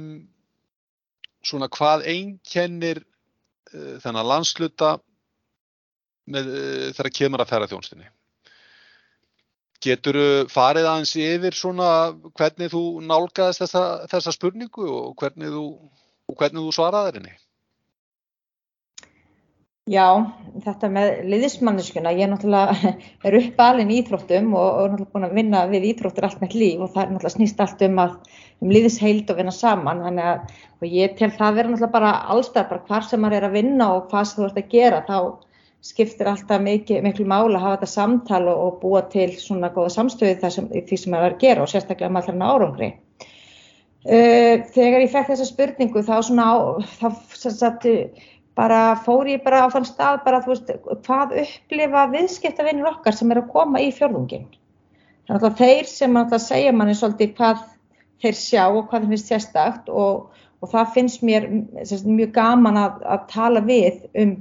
svona 1.47 1.69
hvað 1.71 2.05
einkennir 2.11 3.01
uh, 3.01 3.97
þennan 4.03 4.27
landsluta 4.27 4.97
með, 6.27 6.51
uh, 6.51 6.89
þegar 6.97 7.13
kemur 7.21 7.45
að 7.45 7.53
ferða 7.53 7.71
þjónstinni. 7.71 8.09
Getur 9.87 10.19
þú 10.19 10.29
farið 10.51 10.91
aðeins 10.91 11.15
yfir 11.23 11.57
svona 11.57 11.89
hvernig 12.39 12.73
þú 12.73 12.85
nálgæðist 13.07 13.63
þessa, 13.63 13.83
þessa 14.11 14.35
spurningu 14.35 14.87
og 14.91 15.13
hvernig 15.21 15.53
þú, 15.55 15.67
hvernig 16.35 16.65
þú 16.65 16.73
svaraði 16.75 17.19
henni? 17.21 17.37
Já, 19.87 20.19
þetta 20.65 20.89
með 20.91 21.09
liðismanneskuna, 21.31 22.11
ég 22.19 22.27
er 22.27 22.31
náttúrulega 22.33 22.91
er 23.29 23.37
uppalinn 23.39 23.93
í 23.95 24.01
Íþróttum 24.01 24.49
og, 24.59 24.65
er 24.83 24.89
náttúrulega 24.91 25.13
búin 25.13 25.27
að 25.29 25.37
vinna 25.39 25.61
við 25.71 25.87
Íþróttur 25.93 26.27
allt 26.27 26.41
með 26.43 26.57
líf 26.59 26.83
og 26.83 26.91
það 26.91 27.03
er 27.05 27.13
náttúrulega 27.13 27.35
snýst 27.37 27.63
allt 27.63 27.85
um 27.87 28.01
að 28.03 28.17
um 28.65 28.73
liðisheild 28.75 29.31
og 29.31 29.39
vinna 29.39 29.55
saman, 29.55 30.03
að 30.03 30.57
og 30.81 30.89
ég 30.91 31.15
tel 31.21 31.31
það 31.37 31.61
vera 31.61 31.71
náttúrulega 31.71 31.95
bara 31.95 32.11
allstað, 32.35 32.67
bara 32.73 32.85
hvar 32.89 33.07
sem 33.07 33.23
maður 33.23 33.39
er 33.39 33.47
að 33.47 33.55
vinna 33.61 33.89
og 33.95 34.11
hvað 34.11 34.27
sem 34.27 34.41
þú 34.41 34.49
ert 34.49 34.59
að 34.65 34.75
gera, 34.75 35.01
þá 35.07 35.19
skiptir 35.87 36.29
alltaf 36.31 36.63
mikil, 36.63 37.01
miklu 37.05 37.27
mála 37.29 37.59
að 37.59 37.65
hafa 37.65 37.79
þetta 37.79 37.91
samtal 37.93 38.43
og, 38.51 38.63
og 38.67 38.79
búa 38.83 39.03
til 39.13 39.31
svona 39.41 39.71
góða 39.75 39.95
samstöðu 39.95 40.51
sem, 40.51 40.69
því 40.69 40.99
sem 41.01 41.17
það 41.17 41.27
er 41.27 41.35
að 41.35 41.43
gera 41.45 41.65
og 41.65 41.73
sérstaklega 41.73 42.13
með 42.13 42.31
allar 42.33 42.57
árangri. 42.57 42.93
Þegar 44.07 45.03
ég 45.03 45.11
fekk 45.11 45.33
þessa 45.33 45.49
spurningu 45.49 46.03
þá 46.07 46.17
svona 46.23 46.47
þá 47.01 47.09
sagt, 47.35 47.87
bara 48.57 48.97
fór 49.05 49.29
ég 49.29 49.43
bara 49.45 49.65
á 49.67 49.73
þann 49.73 49.89
stað 49.89 50.21
bara 50.25 50.43
veist 50.47 50.71
hvað 51.07 51.35
upplifa 51.43 52.07
viðskiptavinnir 52.15 52.91
okkar 52.93 53.17
sem 53.17 53.33
er 53.35 53.43
að 53.43 53.51
koma 53.53 53.83
í 53.83 53.91
fjörðungin. 53.95 54.47
Þannig 55.27 55.49
að 55.49 55.59
þeir 55.61 55.89
sem 55.91 56.17
alltaf 56.17 56.45
segja 56.45 56.73
manni 56.73 56.95
svolítið 56.97 57.35
hvað 57.37 57.65
þeir 58.23 58.39
sjá 58.39 58.63
og 58.69 58.87
hvað 58.87 59.03
þeir 59.03 59.13
finnst 59.13 59.33
sérstakt 59.33 59.91
og, 59.91 60.29
og 60.63 60.71
það 60.73 60.93
finnst 60.95 61.25
mér 61.27 61.49
sagt, 61.83 62.07
mjög 62.07 62.33
gaman 62.37 62.79
að, 62.81 63.03
að 63.05 63.27
tala 63.33 63.65
við 63.67 64.05
um 64.23 64.37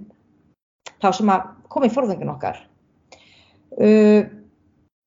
þá 1.05 1.19
sem 1.19 1.31
að 1.35 1.47
koma 1.71 1.89
í 1.89 1.93
forðungin 1.93 2.33
okkar. 2.33 2.59
Uh, 3.75 4.25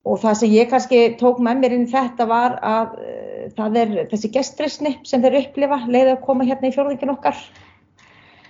og 0.07 0.19
það 0.21 0.37
sem 0.39 0.53
ég 0.55 0.69
kannski 0.71 0.99
tók 1.19 1.39
með 1.43 1.63
mér 1.63 1.75
inn 1.75 1.87
í 1.87 1.91
þetta 1.91 2.27
var 2.29 2.59
að 2.65 2.99
uh, 2.99 3.47
það 3.57 3.79
er 3.81 3.95
þessi 4.11 4.31
gestrisni 4.33 4.93
sem 5.07 5.23
þeir 5.23 5.41
upplifa 5.43 5.81
leiðið 5.87 6.13
að 6.13 6.23
koma 6.25 6.47
hérna 6.47 6.69
í 6.69 6.75
fjörðingin 6.75 7.13
okkar 7.15 7.41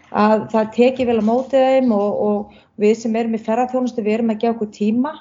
að 0.10 0.46
það 0.52 0.70
teki 0.76 1.06
vel 1.06 1.20
á 1.22 1.30
mótið 1.30 1.66
þeim 1.70 1.92
og, 1.94 2.22
og 2.28 2.60
við 2.82 2.96
sem 2.98 3.18
erum 3.20 3.36
í 3.38 3.42
ferðarþjónustu 3.46 4.06
við 4.06 4.16
erum 4.18 4.34
að 4.34 4.40
gefa 4.44 4.56
okkur 4.56 4.72
tíma 4.74 5.16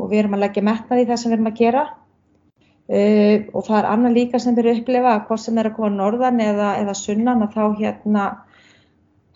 og 0.00 0.10
við 0.10 0.22
erum 0.22 0.36
að 0.38 0.44
leggja 0.46 0.66
metnað 0.66 1.02
í 1.02 1.08
það 1.08 1.20
sem 1.20 1.30
við 1.30 1.36
erum 1.36 1.50
að 1.50 1.58
gera 1.60 1.82
uh, 1.86 3.36
og 3.52 3.66
það 3.68 3.78
er 3.80 3.90
annað 3.94 4.16
líka 4.18 4.42
sem 4.42 4.56
þeir 4.56 4.72
upplifa 4.74 5.16
að 5.16 5.26
hvort 5.28 5.44
sem 5.44 5.58
þeir 5.58 5.66
er 5.66 5.72
að 5.72 5.76
koma 5.78 5.92
norðan 5.96 6.44
eða, 6.44 6.70
eða 6.80 6.96
sunnan 6.98 7.44
að 7.46 7.58
þá 7.58 7.64
hérna 7.82 8.28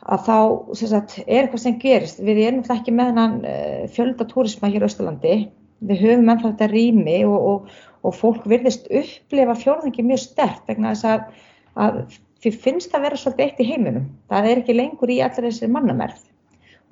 að 0.04 0.26
þá 0.26 0.37
sagt, 0.80 1.16
er 1.25 1.44
eitthvað 1.44 1.62
sem 1.64 1.78
gerist. 1.80 2.20
Við 2.20 2.42
erum 2.44 2.64
ekki 2.75 2.92
með 2.94 3.11
hennan 3.12 3.38
eh, 3.49 3.87
fjöldatúrisma 3.94 4.70
hér 4.73 4.84
á 4.84 4.88
Östurlandi, 4.90 5.38
við 5.84 6.04
höfum 6.04 6.28
ennþá 6.32 6.50
þetta 6.50 6.70
rými 6.73 7.16
og, 7.28 7.49
og, 7.49 7.73
og 8.04 8.18
fólk 8.18 8.44
virðist 8.50 8.87
upplefa 8.92 9.56
fjórðingi 9.62 10.04
mjög 10.04 10.23
stert 10.26 10.68
vegna 10.68 10.92
þess 10.92 11.08
að, 11.08 11.26
að 11.80 11.99
því 12.44 12.54
finnst 12.66 12.94
að 12.94 13.08
vera 13.08 13.20
svolítið 13.20 13.46
eitt 13.46 13.64
í 13.64 13.68
heiminum. 13.73 14.06
Það 14.32 14.50
er 14.50 14.62
ekki 14.62 14.76
lengur 14.76 15.12
í 15.12 15.20
allir 15.25 15.49
þessir 15.49 15.73
mannamerð 15.73 16.23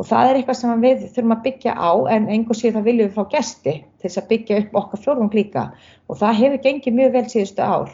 og 0.00 0.09
það 0.09 0.28
er 0.28 0.38
eitthvað 0.38 0.59
sem 0.59 0.83
við 0.83 1.02
þurfum 1.12 1.35
að 1.35 1.42
byggja 1.47 1.73
á 1.76 1.92
en 2.14 2.28
einhver 2.33 2.59
síðan 2.59 2.78
það 2.78 2.87
viljum 2.88 3.11
við 3.11 3.19
fá 3.19 3.35
gesti 3.35 3.75
til 3.83 4.07
þess 4.07 4.21
að 4.23 4.28
byggja 4.31 4.61
upp 4.62 4.78
okkar 4.81 5.02
fjórðung 5.04 5.37
líka 5.37 5.64
og 6.09 6.19
það 6.23 6.38
hefur 6.40 6.62
gengið 6.64 6.97
mjög 6.97 7.12
vel 7.16 7.25
síðustu 7.28 7.66
ár. 7.66 7.92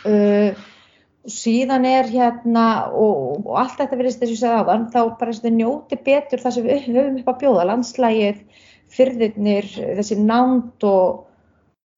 Uh, 0.00 0.56
síðan 1.28 1.84
er 1.84 2.08
hérna 2.08 2.66
og, 2.96 3.42
og 3.44 3.56
allt 3.60 3.80
þetta 3.80 3.98
verðist 3.98 4.22
þess 4.22 4.32
að 4.32 4.40
segja 4.40 4.60
aðan 4.62 4.86
þá 4.92 5.00
bara 5.20 5.32
þess 5.32 5.44
að 5.44 5.56
njóti 5.58 5.98
betur 6.04 6.40
það 6.40 6.54
sem 6.56 6.68
við 6.68 6.86
höfum 6.86 7.18
upp 7.20 7.28
að 7.32 7.42
bjóða 7.42 7.66
landslægið, 7.70 8.38
fyrðirnir, 8.90 9.68
þessi 9.98 10.16
nánd 10.22 10.86
og, 10.88 11.20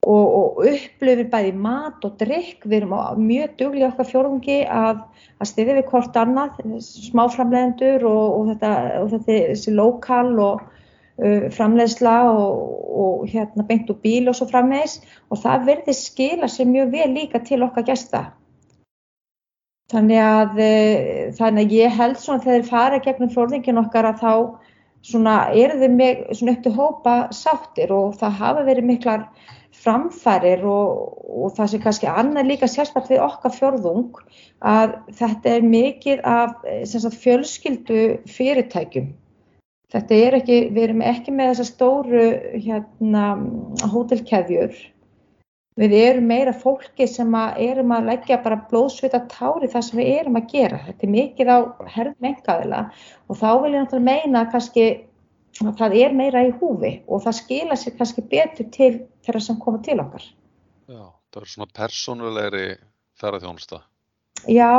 og, 0.03 0.27
og 0.41 0.59
upplöfum 0.73 1.31
bæði 1.33 1.55
mat 1.55 2.05
og 2.05 2.19
drikk. 2.21 2.67
Við 2.67 2.77
erum 2.81 3.23
mjög 3.23 3.55
dugli 3.63 3.87
okkar 3.87 4.11
fjórðungi 4.11 4.59
að, 4.67 5.07
að 5.39 5.53
stiðja 5.53 5.79
við 5.79 5.89
hvort 5.95 6.21
annað, 6.25 6.61
smáframlegendur 6.89 8.07
og, 8.11 8.53
þetta, 8.53 8.75
þetta 9.15 9.41
þessi 9.55 9.79
lokal 9.79 10.29
og 10.43 10.67
uh, 10.67 11.49
framleiðsla 11.55 12.19
og 12.35 13.25
hérna 13.31 13.71
beint 13.71 13.95
úr 13.95 14.03
bíl 14.03 14.27
og 14.27 14.37
svo 14.37 14.51
frammeðis 14.51 14.99
og 15.31 15.41
það 15.47 15.67
verður 15.71 16.01
skila 16.03 16.51
sér 16.51 16.73
mjög 16.75 16.95
vel 16.99 17.11
líka 17.15 17.47
til 17.47 17.63
okkar 17.63 17.87
gesta. 17.87 18.27
Þannig 19.93 20.21
að, 20.25 20.61
þannig 21.37 21.67
að 21.67 21.73
ég 21.77 21.97
held 21.99 22.21
svona 22.21 22.41
þegar 22.41 22.61
þeir 22.61 22.69
fara 22.71 23.01
gegnum 23.05 23.33
fjórðingin 23.33 23.81
okkar 23.83 24.09
að 24.09 24.23
þá 24.23 24.35
svona 25.05 25.35
eru 25.59 25.81
þeir 25.81 25.97
með 25.97 26.23
svona 26.39 26.55
upp 26.55 26.63
til 26.65 26.77
hópa 26.77 27.17
sáttir 27.35 27.93
og 27.93 28.15
það 28.21 28.39
hafa 28.39 28.65
verið 28.69 28.89
miklar 28.89 29.27
framfærir 29.83 30.63
og, 30.69 31.19
og 31.27 31.55
það 31.57 31.73
sem 31.73 31.83
kannski 31.83 32.09
annað 32.11 32.51
líka 32.53 32.69
sérstaklega 32.71 33.19
við 33.19 33.25
okkar 33.27 33.55
fjörðung 33.57 34.21
að 34.73 34.95
þetta 35.19 35.57
er 35.57 35.67
mikið 35.67 36.23
af 36.29 36.55
sagt, 36.87 37.19
fjölskyldu 37.25 38.03
fyrirtækjum. 38.31 39.11
Þetta 39.93 40.19
er 40.25 40.39
ekki, 40.39 40.59
við 40.73 40.87
erum 40.87 41.03
ekki 41.05 41.35
með 41.37 41.53
þessa 41.53 41.69
stóru 41.69 42.27
hérna, 42.55 43.27
hótelkeðjur 43.93 44.77
Við 45.81 45.95
erum 45.97 46.27
meira 46.29 46.53
fólki 46.53 47.07
sem 47.09 47.33
að 47.33 47.63
erum 47.65 47.95
að 47.97 48.09
leggja 48.11 48.37
bara 48.45 48.59
blóðsvita 48.69 49.23
tári 49.33 49.71
það 49.73 49.85
sem 49.87 50.01
við 50.03 50.11
erum 50.19 50.37
að 50.37 50.51
gera. 50.51 50.81
Þetta 50.89 51.07
er 51.07 51.13
mikið 51.15 51.53
á 51.53 51.59
herðum 51.95 52.29
engaðila 52.29 52.81
og 53.29 53.39
þá 53.41 53.49
vil 53.63 53.71
ég 53.73 53.79
náttúrulega 53.79 54.09
meina 54.11 54.43
kannski 54.53 54.85
að 55.63 55.73
það 55.79 55.97
er 56.03 56.19
meira 56.19 56.43
í 56.45 56.53
húfi 56.61 56.93
og 57.09 57.25
það 57.25 57.39
skila 57.39 57.79
sér 57.81 57.97
kannski 57.97 58.25
betur 58.29 58.69
til 58.75 58.93
þeirra 59.25 59.43
sem 59.47 59.61
koma 59.65 59.81
til 59.87 59.97
okkar. 60.05 60.27
Já, 60.93 61.05
það 61.33 61.41
er 61.41 61.53
svona 61.55 61.73
persónulegri 61.79 62.67
ferðarþjónusta. 63.23 63.81
Já, 64.53 64.73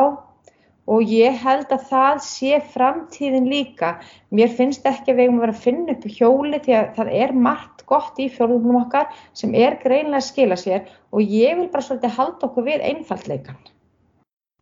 og 0.91 1.03
ég 1.07 1.35
held 1.39 1.71
að 1.71 1.85
það 1.89 2.21
sé 2.25 2.59
framtíðin 2.73 3.49
líka. 3.49 3.95
Mér 4.35 4.51
finnst 4.57 4.85
ekki 4.87 5.13
að 5.13 5.19
við 5.19 5.25
erum 5.27 5.37
að 5.39 5.45
vera 5.45 5.55
að 5.55 5.65
finna 5.65 5.95
upp 5.95 6.07
hjóli 6.17 6.61
því 6.63 6.77
að 6.79 6.89
það 6.97 7.11
er 7.23 7.35
margt 7.47 7.85
gott 7.89 8.19
í 8.19 8.29
fjórðunum 8.31 8.81
okkar 8.83 9.11
sem 9.37 9.53
er 9.55 9.77
greinlega 9.83 10.19
að 10.19 10.29
skila 10.29 10.57
sér 10.59 10.89
og 11.11 11.21
ég 11.23 11.59
vil 11.59 11.69
bara 11.71 11.87
svolítið 11.87 12.17
halda 12.17 12.49
okkur 12.49 12.67
við 12.67 12.87
einfallleikan. 12.89 13.61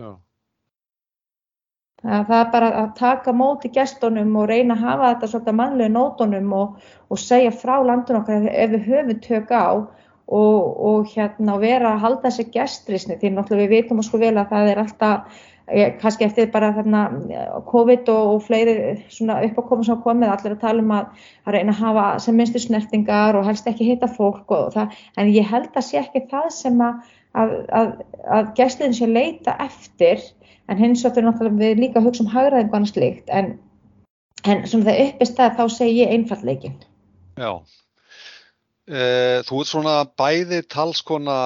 Já. 0.02 0.12
Það 2.02 2.32
er 2.40 2.48
bara 2.54 2.70
að 2.80 2.94
taka 2.98 3.34
móti 3.38 3.70
gestunum 3.74 4.32
og 4.42 4.48
reyna 4.50 4.74
að 4.74 4.86
hafa 4.88 5.10
þetta 5.12 5.28
svolítið 5.34 5.58
mannlega 5.60 5.94
nótunum 5.94 6.54
og, 6.58 6.80
og 7.14 7.20
segja 7.22 7.52
frá 7.54 7.76
landun 7.86 8.24
okkar 8.24 8.48
ef 8.50 8.72
við 8.72 8.88
höfum 8.90 9.20
tök 9.22 9.54
á 9.54 9.70
og, 10.32 10.82
og 10.88 11.12
hérna 11.12 11.60
vera 11.62 11.94
að 11.94 12.04
halda 12.06 12.24
þessi 12.30 12.48
gestrisni 12.56 13.18
því 13.22 13.34
náttúrulega 13.36 13.68
við 13.68 13.76
vitum 13.76 14.02
og 14.02 14.08
sko 14.08 14.22
vel 14.22 14.34
að 14.34 14.50
það 14.54 14.72
er 14.72 14.82
alltaf 14.82 15.42
kannski 16.02 16.26
eftir 16.26 16.50
bara 16.52 16.72
þarna 16.76 17.02
COVID 17.70 18.10
og, 18.12 18.34
og 18.36 18.44
fleiri 18.46 18.76
svona 19.14 19.40
uppákomum 19.46 19.86
sem 19.88 20.00
komið, 20.04 20.32
allir 20.34 20.56
að 20.56 20.62
tala 20.64 20.84
um 20.84 20.94
að, 20.96 21.10
að 21.46 21.58
reyna 21.58 21.76
að 21.76 21.82
hafa 21.86 22.06
sem 22.26 22.38
minnstu 22.38 22.62
snertingar 22.64 23.38
og 23.40 23.48
helst 23.48 23.68
ekki 23.70 23.88
hitta 23.88 24.10
fólk 24.12 24.52
og 24.56 24.72
það, 24.76 24.96
en 25.22 25.34
ég 25.34 25.50
held 25.50 25.72
að 25.72 25.88
sé 25.88 26.00
ekki 26.02 26.26
það 26.32 26.48
sem 26.58 26.86
að, 26.86 27.12
að, 27.42 27.92
að 28.38 28.54
gæsliðin 28.60 28.98
sé 29.00 29.10
leita 29.10 29.58
eftir, 29.64 30.24
en 30.68 30.82
hins 30.82 31.04
vegar 31.08 31.28
náttúrulega 31.28 31.62
við 31.64 31.84
líka 31.86 32.04
hugsa 32.04 32.26
um 32.26 32.32
hagraðingu 32.32 32.80
annars 32.80 32.96
líkt, 33.00 33.30
en, 33.30 33.54
en 34.46 34.66
svona 34.68 34.92
það 34.92 35.04
uppist 35.08 35.38
það 35.40 35.60
þá 35.60 35.78
segi 35.78 36.00
ég 36.02 36.16
einfallegin. 36.18 36.80
Já, 37.40 37.52
e, 38.92 39.04
þú 39.48 39.64
ert 39.64 39.72
svona 39.72 40.00
bæði 40.20 40.66
talskona 40.72 41.38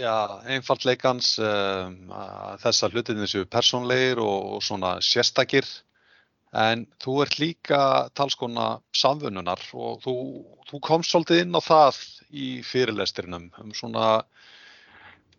já, 0.00 0.40
einfallleikans 0.56 1.34
um, 1.44 1.94
þessar 2.62 2.96
hlutinni 2.96 3.28
séu 3.30 3.46
persónleir 3.50 4.20
og, 4.22 4.56
og 4.56 4.64
svona 4.64 4.96
sérstakir 5.04 5.68
en 6.56 6.86
þú 7.02 7.20
ert 7.24 7.38
líka 7.38 7.82
talskona 8.18 8.80
samfunnunar 8.96 9.62
og 9.74 10.00
þú, 10.02 10.14
þú 10.70 10.80
komst 10.82 11.12
svolítið 11.12 11.44
inn 11.44 11.54
á 11.54 11.62
það 11.62 12.00
í 12.30 12.48
fyrirlesturinnum 12.66 13.50
um 13.62 13.70
svona 13.76 14.24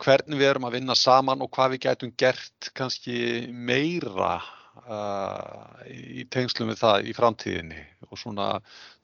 hvernig 0.01 0.39
við 0.39 0.49
erum 0.49 0.65
að 0.69 0.77
vinna 0.79 0.95
saman 0.97 1.43
og 1.43 1.51
hvað 1.53 1.75
við 1.75 1.83
getum 1.85 2.13
gert 2.17 2.71
kannski 2.77 3.17
meira 3.51 4.39
uh, 4.87 5.83
í 5.87 6.25
tengslum 6.31 6.71
við 6.71 6.81
það 6.81 7.11
í 7.11 7.15
framtíðinni 7.17 7.83
og 8.09 8.19
svona 8.19 8.47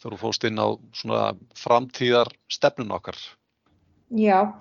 þú 0.01 0.17
fóst 0.21 0.47
inn 0.47 0.59
á 0.61 0.67
svona 0.97 1.29
framtíðar 1.59 2.31
stefnun 2.51 2.95
okkar. 2.97 3.19
Já, 4.15 4.55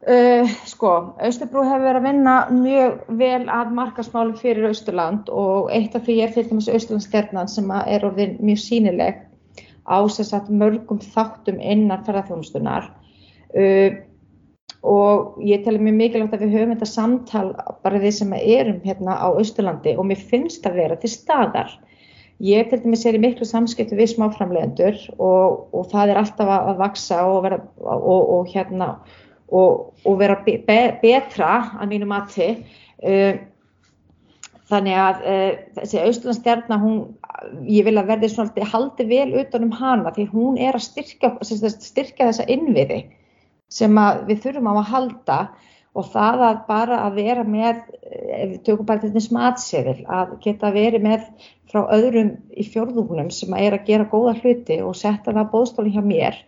Uh, 0.00 0.48
sko, 0.64 0.90
Austurbrú 1.20 1.60
hefur 1.68 1.82
verið 1.84 1.98
að 1.98 2.06
vinna 2.08 2.34
mjög 2.56 3.00
vel 3.20 3.42
að 3.52 3.74
markasmálum 3.76 4.38
fyrir 4.40 4.70
Austurland 4.70 5.28
og 5.28 5.68
eitt 5.76 5.92
af 5.98 6.06
því 6.06 6.14
er 6.24 6.32
til 6.32 6.46
dæmis 6.48 6.70
Austurlandsstjarnan 6.72 7.50
sem 7.52 7.68
er 7.76 8.06
orðin 8.08 8.38
mjög 8.40 8.62
sínileg 8.62 9.20
á 9.84 10.00
sérsagt 10.08 10.48
mörgum 10.48 11.02
þáttum 11.04 11.60
innan 11.60 12.00
ferðarþjónustunar 12.08 12.88
uh, 12.88 14.00
og 14.80 15.36
ég 15.44 15.68
telur 15.68 15.84
mjög 15.84 16.00
mikilvægt 16.00 16.40
að 16.40 16.46
við 16.46 16.56
höfum 16.56 16.74
þetta 16.78 16.92
samtal 16.94 17.46
bara 17.84 18.00
því 18.00 18.16
sem 18.22 18.34
erum 18.40 18.82
hérna 18.88 19.20
á 19.20 19.28
Austurlandi 19.28 19.98
og 20.00 20.08
mér 20.08 20.28
finnst 20.32 20.64
að 20.64 20.80
vera 20.80 20.96
til 20.96 21.12
staðar. 21.12 21.76
Ég 22.40 22.70
til 22.72 22.80
dæmis 22.80 23.04
er 23.04 23.20
í 23.20 23.20
miklu 23.20 23.44
samskiptu 23.44 24.00
við 24.00 24.14
smáframlegendur 24.14 24.96
og, 25.18 25.66
og 25.76 25.90
það 25.92 26.14
er 26.14 26.24
alltaf 26.24 26.48
að, 26.48 26.70
að 26.72 26.86
vaksa 26.86 27.26
og, 27.28 27.42
vera, 27.44 27.66
og, 27.84 28.22
og 28.38 28.54
hérna 28.54 28.94
og, 29.50 29.94
og 30.06 30.18
vera 30.20 30.38
be 30.46 30.58
betra 31.02 31.52
að 31.80 31.92
mínu 31.92 32.08
mati 32.10 32.50
uh, 32.54 33.38
þannig 34.70 35.00
að 35.02 35.24
uh, 35.26 35.48
þessi 35.78 36.02
Auslandsstjarnar 36.04 36.82
hún, 36.82 37.00
ég 37.66 37.86
vil 37.88 37.96
að 37.98 38.12
verði 38.12 38.32
svona 38.32 38.70
haldi 38.72 39.08
vel 39.10 39.30
utanum 39.42 39.72
hana 39.78 40.14
því 40.14 40.28
hún 40.34 40.60
er 40.60 40.78
að 40.78 40.86
styrka, 40.86 41.34
styrka 41.42 42.30
þessa 42.30 42.46
innviði 42.50 43.02
sem 43.70 43.98
við 44.28 44.44
þurfum 44.44 44.70
á 44.70 44.74
að 44.74 44.88
halda 44.94 45.40
og 45.98 46.06
það 46.12 46.42
að 46.46 46.58
bara 46.68 46.98
að 47.06 47.16
vera 47.18 47.44
með, 47.46 47.80
ef 48.06 48.50
við 48.52 48.58
tökum 48.66 48.86
bara 48.86 49.02
þetta 49.02 49.22
smatseðil, 49.24 49.96
að 50.06 50.36
geta 50.44 50.70
verið 50.74 51.02
með 51.06 51.24
frá 51.70 51.82
öðrum 51.94 52.30
í 52.54 52.66
fjörðunum 52.66 53.30
sem 53.34 53.54
er 53.58 53.74
að 53.74 53.88
gera 53.88 54.06
góða 54.10 54.36
hluti 54.38 54.78
og 54.86 54.94
setja 54.98 55.34
það 55.34 55.50
bóðstólinn 55.54 55.96
hjá 55.96 56.04
mér 56.06 56.38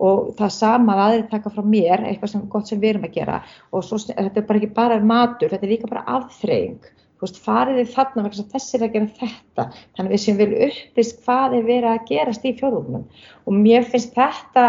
og 0.00 0.30
það 0.38 0.54
sama 0.54 0.94
að 0.94 1.02
aðri 1.06 1.26
taka 1.30 1.52
frá 1.52 1.66
mér 1.74 2.04
eitthvað 2.08 2.32
sem 2.32 2.46
gott 2.52 2.70
sem 2.70 2.80
við 2.80 2.94
erum 2.94 3.06
að 3.08 3.16
gera. 3.18 3.40
Og 3.74 3.84
svo, 3.84 3.98
þetta 4.08 4.40
er 4.40 4.46
bara 4.48 4.60
ekki 4.60 4.72
bara 4.78 4.98
matur, 5.04 5.52
þetta 5.52 5.66
er 5.66 5.72
líka 5.74 5.90
bara 5.90 6.06
afþreying, 6.16 6.78
farið 7.20 7.82
þið 7.82 7.90
þarna 7.96 8.24
vegna 8.24 8.36
þess 8.38 8.54
þessir 8.54 8.86
að 8.86 8.94
gera 8.94 9.10
þetta. 9.18 9.66
Þannig 9.96 10.14
við 10.14 10.22
sem 10.22 10.38
vil 10.38 10.50
upplýst 10.68 11.20
hvað 11.26 11.58
er 11.58 11.66
verið 11.66 11.90
að 11.90 12.06
gerast 12.08 12.46
í 12.48 12.54
fjörðunum 12.60 13.04
og 13.44 13.58
mér 13.66 13.84
finnst 13.90 14.16
þetta 14.16 14.64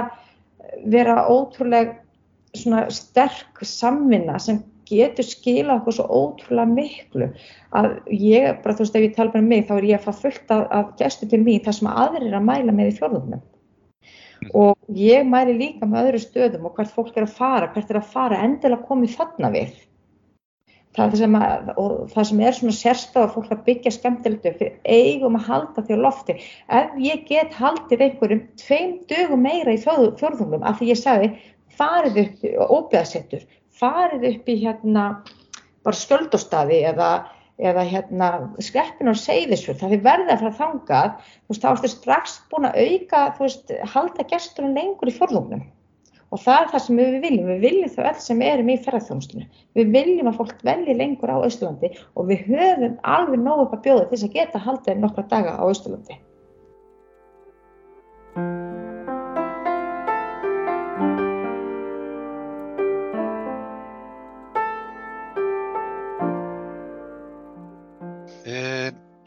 vera 0.91 1.23
ótrúlega 1.31 2.91
sterk 2.91 3.63
samvinna 3.63 4.35
sem 4.43 4.59
getur 4.91 5.23
skila 5.23 5.77
okkur 5.77 5.95
svo 5.95 6.05
ótrúlega 6.11 6.67
miklu. 6.67 7.29
Að 7.71 7.93
ég, 8.11 8.59
bara 8.65 8.75
þú 8.75 8.83
veist, 8.83 8.99
ef 8.99 9.05
ég 9.05 9.15
tala 9.15 9.31
bara 9.31 9.45
um 9.45 9.47
mig 9.47 9.63
þá 9.69 9.77
er 9.77 9.87
ég 9.93 10.01
að 10.01 10.09
fá 10.09 10.25
fullt 10.25 10.51
af, 10.51 10.67
af 10.75 10.91
gestur 10.99 11.31
til 11.31 11.39
mér 11.45 11.63
þar 11.63 11.77
sem 11.79 11.91
aðrir 11.93 12.27
er 12.27 12.37
að 12.41 12.47
mæla 12.49 12.75
með 12.75 12.91
í 12.91 12.97
fjörðunum 12.99 13.45
og 14.57 14.97
ég 14.97 15.27
mæri 15.27 15.53
líka 15.57 15.87
með 15.87 16.09
öðru 16.09 16.21
stöðum 16.25 16.67
og 16.67 16.75
hvert 16.77 16.93
fólk 16.95 17.15
er 17.17 17.27
að 17.27 17.37
fara, 17.37 17.71
hvert 17.73 17.93
er 17.93 18.01
að 18.01 18.11
fara 18.13 18.41
endilega 18.45 18.87
komið 18.89 19.15
þarna 19.19 19.51
við. 19.53 19.79
Það 20.91 21.13
sem, 21.21 21.35
að, 21.39 21.69
það 22.11 22.25
sem 22.27 22.39
er 22.43 22.55
svona 22.57 22.75
sérstaf 22.75 23.21
að 23.21 23.35
fólk 23.37 23.51
að 23.55 23.61
byggja 23.69 23.93
skemmtilegt 23.95 24.47
við 24.59 24.73
eigum 24.83 25.37
að 25.39 25.45
halda 25.47 25.83
því 25.87 25.95
á 25.95 26.03
lofti. 26.03 26.35
Ef 26.67 26.97
ég 26.99 27.21
get 27.29 27.55
haldið 27.55 28.03
einhverjum 28.07 28.41
tveim 28.59 28.97
dögum 29.07 29.45
meira 29.45 29.71
í 29.71 29.79
fjörðungum 29.79 30.65
af 30.67 30.81
því 30.81 30.89
ég 30.91 30.99
sagði 30.99 31.29
farið 31.79 32.19
upp 32.25 32.43
og 32.65 32.73
óbeðasettur, 32.75 33.45
farið 33.71 34.27
upp 34.33 34.51
í 34.51 34.57
hérna 34.65 35.05
bara 35.85 35.97
skjöldostadi 35.97 36.81
eða 36.91 37.11
eða 37.59 37.83
hérna 37.89 38.29
skreppin 38.63 39.11
á 39.11 39.15
seyðisfjörð, 39.17 39.81
það 39.81 39.97
er 39.97 40.05
verðið 40.07 40.31
að 40.33 40.41
fara 40.41 40.57
þangað, 40.61 41.11
þú 41.43 41.53
veist, 41.53 41.65
þá 41.65 41.69
ertu 41.73 41.91
strax 41.91 42.39
búin 42.51 42.69
að 42.69 42.79
auka, 42.85 43.27
þú 43.37 43.45
veist, 43.47 43.77
halda 43.93 44.27
gesturinn 44.31 44.77
lengur 44.77 45.11
í 45.11 45.15
forðunum 45.17 45.69
og 46.31 46.39
það 46.39 46.61
er 46.61 46.69
það 46.71 46.83
sem 46.85 46.99
við 47.01 47.15
viljum, 47.25 47.49
við 47.49 47.63
viljum 47.65 47.91
þau 47.91 48.03
öll 48.05 48.21
sem 48.23 48.43
erum 48.47 48.71
í 48.71 48.77
ferðarþjónustunni, 48.85 49.47
við 49.75 49.93
viljum 49.97 50.31
að 50.31 50.37
fólk 50.39 50.63
velji 50.67 50.95
lengur 50.95 51.33
á 51.33 51.43
Östurlandi 51.43 51.91
og 52.15 52.31
við 52.31 52.45
höfum 52.47 52.95
alveg 53.03 53.43
nógu 53.43 53.67
upp 53.67 53.75
að 53.75 53.83
bjóða 53.87 54.07
þess 54.13 54.27
að 54.29 54.37
geta 54.37 54.63
haldið 54.63 55.03
nokkra 55.03 55.27
daga 55.33 55.57
á 55.59 55.63
Östurlandi. 55.67 56.19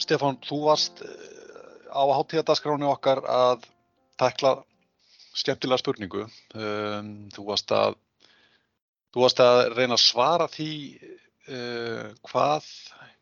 Stefán, 0.05 0.39
þú 0.45 0.61
varst 0.69 1.03
eh, 1.05 1.91
á 1.95 2.03
hátíðadaskránu 2.19 2.91
okkar 2.93 3.23
að 3.25 3.65
takla 4.21 4.59
skemmtilega 5.35 5.83
spurningu. 5.83 6.27
Um, 6.55 7.11
þú, 7.35 7.49
varst 7.49 7.73
að, 7.75 7.97
þú 9.15 9.25
varst 9.25 9.43
að 9.43 9.61
reyna 9.75 9.97
að 9.97 10.05
svara 10.05 10.47
því 10.51 10.71
uh, 11.01 12.13
hvað, 12.29 12.71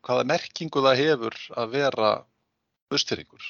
hvaða 0.05 0.29
merkingu 0.29 0.85
það 0.85 1.01
hefur 1.01 1.39
að 1.57 1.75
vera 1.77 2.13
austfyrringur. 2.93 3.49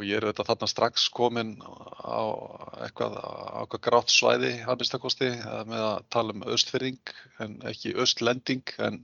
Og 0.00 0.06
ég 0.08 0.16
er 0.16 0.30
þetta 0.30 0.46
þarna 0.48 0.68
strax 0.72 1.08
komin 1.12 1.56
á 1.60 2.24
eitthvað, 2.86 3.18
á 3.20 3.60
eitthvað 3.62 3.82
grátt 3.84 4.12
svæði 4.12 4.54
að 4.64 4.78
minnstakosti 4.80 5.28
með 5.68 5.82
að 5.84 6.06
tala 6.14 6.36
um 6.36 6.46
austfyrring 6.48 7.12
en 7.44 7.58
ekki 7.68 7.92
austlending 8.00 8.72
en 8.80 9.02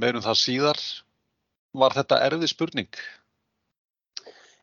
meirum 0.00 0.24
það 0.24 0.40
síðar. 0.40 0.80
Var 1.76 1.96
þetta 1.98 2.20
erfið 2.26 2.52
spurning? 2.52 3.00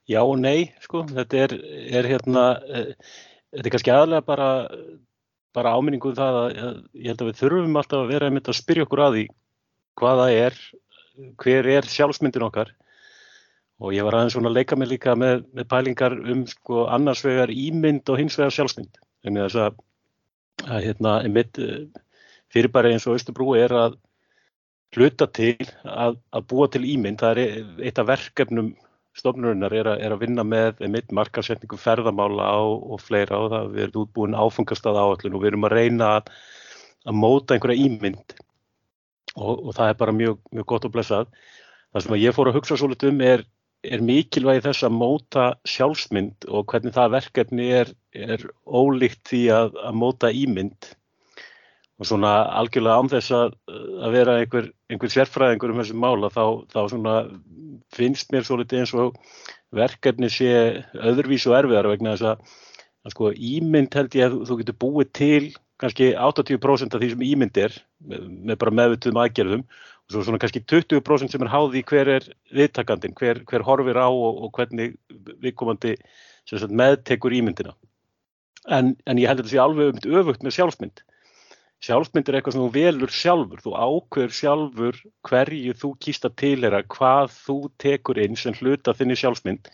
Já 0.10 0.22
og 0.22 0.38
nei, 0.38 0.72
sko, 0.86 1.04
þetta 1.10 1.42
er, 1.46 1.56
er 2.02 2.08
hérna, 2.10 2.46
uh, 2.66 3.20
þetta 3.54 3.68
er 3.70 3.74
kannski 3.74 3.94
aðlega 3.94 4.26
bara, 4.26 4.50
bara 5.58 5.74
áminningu 5.78 6.12
um 6.12 6.18
það 6.18 6.40
að, 6.42 6.48
að 6.68 6.80
ég 7.02 7.12
held 7.12 7.24
að 7.24 7.30
við 7.32 7.42
þurfum 7.42 7.80
alltaf 7.82 8.04
að 8.04 8.14
vera 8.14 8.30
einmitt 8.30 8.50
að 8.52 8.60
spyrja 8.60 8.86
okkur 8.86 9.04
að 9.06 9.18
því 9.18 9.26
hvaða 10.02 10.28
er, 10.36 10.60
hver 11.42 11.70
er 11.78 11.90
sjálfsmyndin 11.90 12.46
okkar 12.46 12.74
og 13.82 13.92
ég 13.96 14.06
var 14.08 14.18
aðeins 14.18 14.36
svona 14.36 14.52
að 14.52 14.60
leika 14.60 14.78
mig 14.80 14.90
líka 14.92 15.16
með, 15.20 15.44
með 15.56 15.68
pælingar 15.72 16.16
um 16.32 16.46
sko 16.48 16.86
annars 16.92 17.24
vegar 17.26 17.52
ímynd 17.52 18.08
og 18.12 18.22
hins 18.22 18.38
vegar 18.40 18.54
sjálfsmynd. 18.56 19.00
Þannig 19.26 19.44
að 19.44 19.50
þess 19.50 19.62
að, 19.66 19.80
að 20.66 20.86
hérna, 20.86 21.16
einmitt 21.26 21.60
eh, 21.60 21.82
fyrirbæri 22.54 22.94
eins 22.96 23.08
og 23.10 23.18
Östubrú 23.20 23.56
er 23.60 23.76
að 23.76 23.98
hluta 24.96 25.28
til 25.28 25.58
að, 25.84 26.18
að 26.36 26.48
búa 26.52 26.68
til 26.72 26.86
ímynd, 26.88 27.22
það 27.22 27.42
er 27.42 27.88
eitt 27.88 28.02
af 28.02 28.10
verkefnum 28.10 28.74
stofnurinnar 29.16 29.74
er, 29.76 29.90
er 29.96 30.14
að 30.14 30.24
vinna 30.26 30.44
með 30.48 30.82
mitt 30.92 31.14
markarsetningu 31.16 31.80
ferðamála 31.80 32.48
á, 32.52 32.60
og 32.64 33.02
fleira 33.04 33.40
og 33.40 33.52
það 33.54 33.70
við 33.76 33.86
erum 33.86 34.02
útbúin 34.04 34.38
áfengastað 34.38 35.00
áallin 35.00 35.38
og 35.38 35.44
við 35.44 35.54
erum 35.54 35.68
að 35.70 35.76
reyna 35.78 36.10
að, 36.18 36.32
að 37.08 37.20
móta 37.22 37.56
einhverja 37.56 37.88
ímynd. 37.88 38.36
Og, 39.36 39.54
og 39.54 39.72
það 39.76 39.92
er 39.92 40.00
bara 40.00 40.16
mjög, 40.16 40.40
mjög 40.56 40.68
gott 40.72 40.88
og 40.88 40.96
blessað. 40.96 41.32
Það 41.96 42.06
sem 42.06 42.18
ég 42.20 42.36
fór 42.36 42.52
að 42.52 42.60
hugsa 42.60 42.80
svo 42.80 42.92
litið 42.92 43.14
um 43.14 43.24
er, 43.24 43.46
er 43.86 44.04
mikilvægi 44.04 44.66
þess 44.66 44.88
að 44.88 45.00
móta 45.00 45.48
sjálfsmynd 45.70 46.48
og 46.52 46.68
hvernig 46.72 46.96
það 46.96 47.16
verkefni 47.16 47.72
er, 47.80 47.92
er 48.12 48.44
ólíkt 48.66 49.24
því 49.32 49.44
að, 49.56 49.76
að 49.88 50.00
móta 50.02 50.32
ímynd 50.36 50.92
og 51.96 52.08
svona 52.10 52.32
algjörlega 52.60 53.00
án 53.00 53.10
þess 53.12 53.34
að, 53.36 53.54
að 54.04 54.16
vera 54.18 54.38
einhver, 54.42 54.70
einhver 54.92 55.12
sérfræðingur 55.14 55.72
um 55.72 55.80
þessu 55.80 56.00
mála 56.00 56.30
þá, 56.34 56.44
þá 56.74 56.80
finnst 57.96 58.34
mér 58.34 58.44
svo 58.48 58.60
litið 58.60 58.82
eins 58.82 58.94
og 59.00 59.20
verkefni 59.76 60.30
sé 60.32 60.50
öðruvís 60.96 61.46
og 61.48 61.56
erfiðar 61.62 61.92
vegna 61.94 62.16
þess 62.16 62.34
að, 62.34 62.58
að 63.06 63.16
sko, 63.16 63.32
ímynd 63.32 63.96
held 63.96 64.20
ég 64.20 64.28
að 64.28 64.38
þú 64.50 64.60
getur 64.62 64.80
búið 64.84 65.14
til 65.16 65.44
kannski 65.82 66.12
80% 66.16 66.96
af 66.96 67.02
því 67.02 67.12
sem 67.14 67.26
ímynd 67.30 67.64
er 67.64 67.80
með, 68.04 68.28
með 68.52 68.60
bara 68.64 68.76
meðvituðum 68.82 69.22
aðgerðum 69.24 69.66
og 69.66 70.14
svo 70.14 70.28
svona 70.28 70.40
kannski 70.44 70.64
20% 70.68 71.32
sem 71.32 71.48
er 71.48 71.52
háði 71.52 71.82
hver 71.88 72.12
er 72.18 72.30
viðtakandin, 72.56 73.16
hver, 73.18 73.42
hver 73.48 73.66
horfir 73.66 74.00
á 74.00 74.08
og, 74.08 74.44
og 74.46 74.54
hvernig 74.56 74.96
viðkomandi 75.44 75.96
meðtekur 76.70 77.34
ímyndina. 77.34 77.74
En, 78.72 78.96
en 79.06 79.20
ég 79.20 79.30
held 79.30 79.42
að 79.42 79.46
þetta 79.46 79.56
sé 79.56 79.62
alveg 79.62 79.92
um 79.96 80.20
öfugt 80.22 80.46
með 80.46 80.58
sjálfsmynd 80.58 81.04
Sjálfsmynd 81.84 82.30
er 82.30 82.38
eitthvað 82.38 82.56
sem 82.56 82.64
þú 82.64 82.70
velur 82.74 83.12
sjálfur, 83.14 83.62
þú 83.62 83.74
ákveður 83.76 84.36
sjálfur 84.38 85.00
hverju 85.28 85.74
þú 85.82 85.90
kýst 86.02 86.28
að 86.28 86.38
tilhera, 86.42 86.80
hvað 86.96 87.34
þú 87.36 87.58
tekur 87.82 88.22
inn 88.24 88.40
sem 88.40 88.56
hluta 88.62 88.96
þinni 88.96 89.18
sjálfsmynd. 89.20 89.68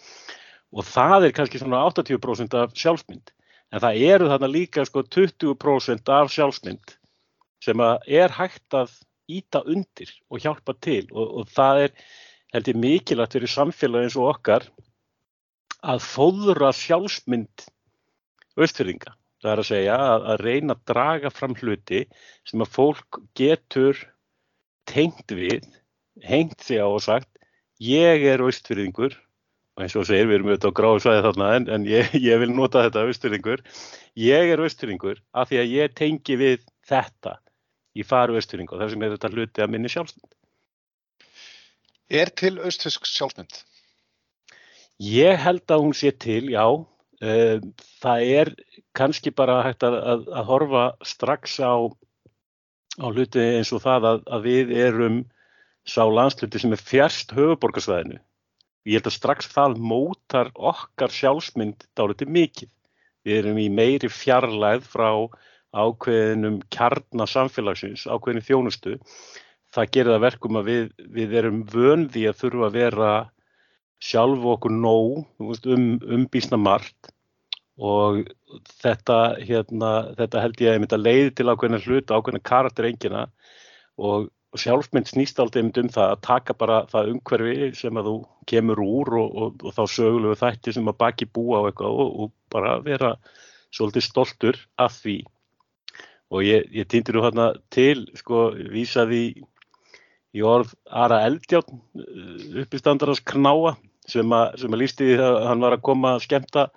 Og 0.71 0.87
það 0.87 1.27
er 1.27 1.35
kannski 1.37 1.61
svona 1.61 1.83
80% 1.91 2.57
af 2.57 2.73
sjálfsmynd. 2.81 3.31
En 3.71 3.83
það 3.83 4.01
eru 4.09 4.27
þarna 4.31 4.49
líka 4.51 4.83
sko 4.87 5.05
20% 5.07 6.11
af 6.11 6.33
sjálfsmynd 6.33 6.97
sem 7.61 7.85
er 7.85 8.33
hægt 8.33 8.73
að 8.73 8.97
íta 9.31 9.61
undir 9.69 10.09
og 10.33 10.41
hjálpa 10.43 10.75
til. 10.81 11.05
Og, 11.13 11.37
og 11.39 11.53
það 11.53 11.85
er 11.85 11.95
held 12.51 12.71
ég 12.73 12.81
mikilvægt 12.81 13.37
fyrir 13.37 13.51
samfélagi 13.51 14.09
eins 14.09 14.19
og 14.19 14.33
okkar 14.33 14.67
að 15.81 16.03
fóðra 16.03 16.73
sjálfsmynd 16.75 17.69
austfyrringa 18.59 19.15
það 19.41 19.51
er 19.51 19.63
að 19.63 19.69
segja 19.69 19.97
að, 19.97 20.27
að 20.33 20.43
reyna 20.45 20.77
að 20.77 20.85
draga 20.91 21.33
fram 21.33 21.57
hluti 21.57 22.03
sem 22.47 22.63
að 22.63 22.73
fólk 22.77 23.21
getur 23.37 23.99
tengt 24.89 25.33
við, 25.33 25.67
hengt 26.25 26.61
sig 26.65 26.81
á 26.81 26.87
og 26.87 27.01
sagt 27.05 27.29
ég 27.81 28.25
er 28.29 28.43
austfyrðingur 28.45 29.15
og 29.77 29.85
eins 29.85 29.95
og 29.97 30.05
segir 30.09 30.29
við 30.29 30.39
erum 30.39 30.51
auðvitað 30.51 30.73
á 30.73 30.77
gráðu 30.77 31.03
svæði 31.05 31.23
þarna 31.27 31.53
en, 31.57 31.69
en 31.77 31.87
ég, 31.89 32.13
ég 32.29 32.43
vil 32.43 32.51
nota 32.53 32.85
þetta 32.87 33.07
austfyrðingur 33.07 33.65
ég 34.19 34.53
er 34.53 34.61
austfyrðingur 34.61 35.23
af 35.31 35.49
því 35.49 35.61
að 35.63 35.73
ég 35.77 35.97
tengi 35.97 36.37
við 36.37 36.67
þetta. 36.87 37.39
Í 37.91 38.05
faru 38.07 38.37
austfyrðing 38.39 38.71
og 38.71 38.79
þess 38.79 38.95
vegna 38.95 39.09
er 39.09 39.17
þetta 39.17 39.31
hluti 39.33 39.63
að 39.63 39.73
minni 39.73 39.91
sjálfsmynd. 39.91 40.31
Er 42.21 42.31
til 42.39 42.53
austfyrsk 42.59 43.07
sjálfsmynd? 43.07 43.59
Ég 45.01 45.39
held 45.41 45.73
að 45.73 45.83
hún 45.85 45.95
sé 45.97 46.11
til, 46.13 46.45
já 46.53 46.63
það 47.21 48.23
er 48.25 48.49
kannski 48.97 49.31
bara 49.37 49.59
hægt 49.67 49.85
að, 49.85 49.97
að, 50.13 50.23
að 50.33 50.47
horfa 50.49 50.85
strax 51.05 51.59
á, 51.61 51.85
á 52.97 53.05
hluti 53.13 53.43
eins 53.59 53.71
og 53.75 53.83
það 53.83 54.07
að, 54.09 54.23
að 54.25 54.47
við 54.47 54.73
erum 54.87 55.21
sá 55.85 56.01
landsluti 56.09 56.61
sem 56.61 56.73
er 56.73 56.81
fjärst 56.81 57.33
höfuborgarsvæðinu. 57.37 58.19
Ég 58.89 58.97
held 58.97 59.11
að 59.11 59.17
strax 59.17 59.49
það 59.53 59.77
mótar 59.77 60.49
okkar 60.57 61.13
sjálfsmynd 61.13 61.85
dálítið 61.97 62.33
mikið. 62.33 62.71
Við 63.21 63.37
erum 63.37 63.59
í 63.61 63.67
meiri 63.69 64.09
fjarlæð 64.09 64.87
frá 64.89 65.11
ákveðinum 65.77 66.57
kjarnasamfélagsins, 66.73 68.07
ákveðinu 68.09 68.45
þjónustu. 68.47 68.95
Það 69.71 69.91
gerir 69.93 70.15
það 70.15 70.25
verkum 70.25 70.57
að 70.59 70.71
við, 70.71 70.87
við 71.13 71.35
erum 71.41 71.61
vöndi 71.69 72.25
að 72.27 72.41
þurfa 72.41 72.67
að 72.67 72.79
vera 72.79 73.11
sjálfu 74.01 74.55
okkur 74.55 74.73
nóg 74.73 75.23
um, 75.41 75.87
um 76.01 76.27
bísna 76.31 76.59
margt. 76.59 77.11
Og 77.81 78.25
þetta, 78.83 79.37
hérna, 79.41 79.91
þetta 80.17 80.43
held 80.43 80.61
ég 80.61 80.75
að 80.75 80.83
mynda 80.83 80.99
leiði 80.99 81.31
til 81.37 81.49
ákveðina 81.49 81.81
hlut, 81.85 82.13
ákveðina 82.13 82.43
karakterengina 82.45 83.23
og 84.01 84.29
sjálfsmynd 84.59 85.07
snýst 85.07 85.39
aldrei 85.39 85.63
um 85.63 85.71
það 85.71 86.09
að 86.09 86.23
taka 86.27 86.53
bara 86.59 86.81
það 86.91 87.13
umhverfi 87.13 87.69
sem 87.79 87.97
að 87.97 88.09
þú 88.09 88.15
kemur 88.51 88.81
úr 88.83 89.13
og, 89.21 89.29
og, 89.31 89.63
og 89.63 89.75
þá 89.77 89.83
sögulegu 89.95 90.39
þætti 90.41 90.73
sem 90.75 90.91
að 90.91 90.97
baki 90.99 91.27
búa 91.31 91.61
á 91.63 91.67
eitthvað 91.69 92.01
og, 92.03 92.11
og 92.25 92.33
bara 92.51 92.73
vera 92.83 93.13
svolítið 93.71 94.05
stoltur 94.05 94.59
af 94.81 94.97
því. 94.99 95.21
Og 96.31 96.43
ég, 96.47 96.67
ég 96.75 96.87
týndir 96.91 97.15
nú 97.15 97.23
hérna 97.23 97.53
til 97.71 98.09
sko 98.19 98.49
vísaði 98.73 99.23
í 100.35 100.43
orð 100.47 100.75
Ara 100.87 101.23
Eldjárn 101.27 101.79
uppistandarans 102.61 103.23
knáa 103.23 103.75
sem 104.09 104.33
að, 104.33 104.57
sem 104.61 104.73
að 104.73 104.81
lísti 104.81 105.07
því 105.11 105.21
að 105.25 105.39
hann 105.49 105.63
var 105.65 105.77
að 105.77 105.85
koma 105.85 106.15
að 106.15 106.25
skemta 106.25 106.67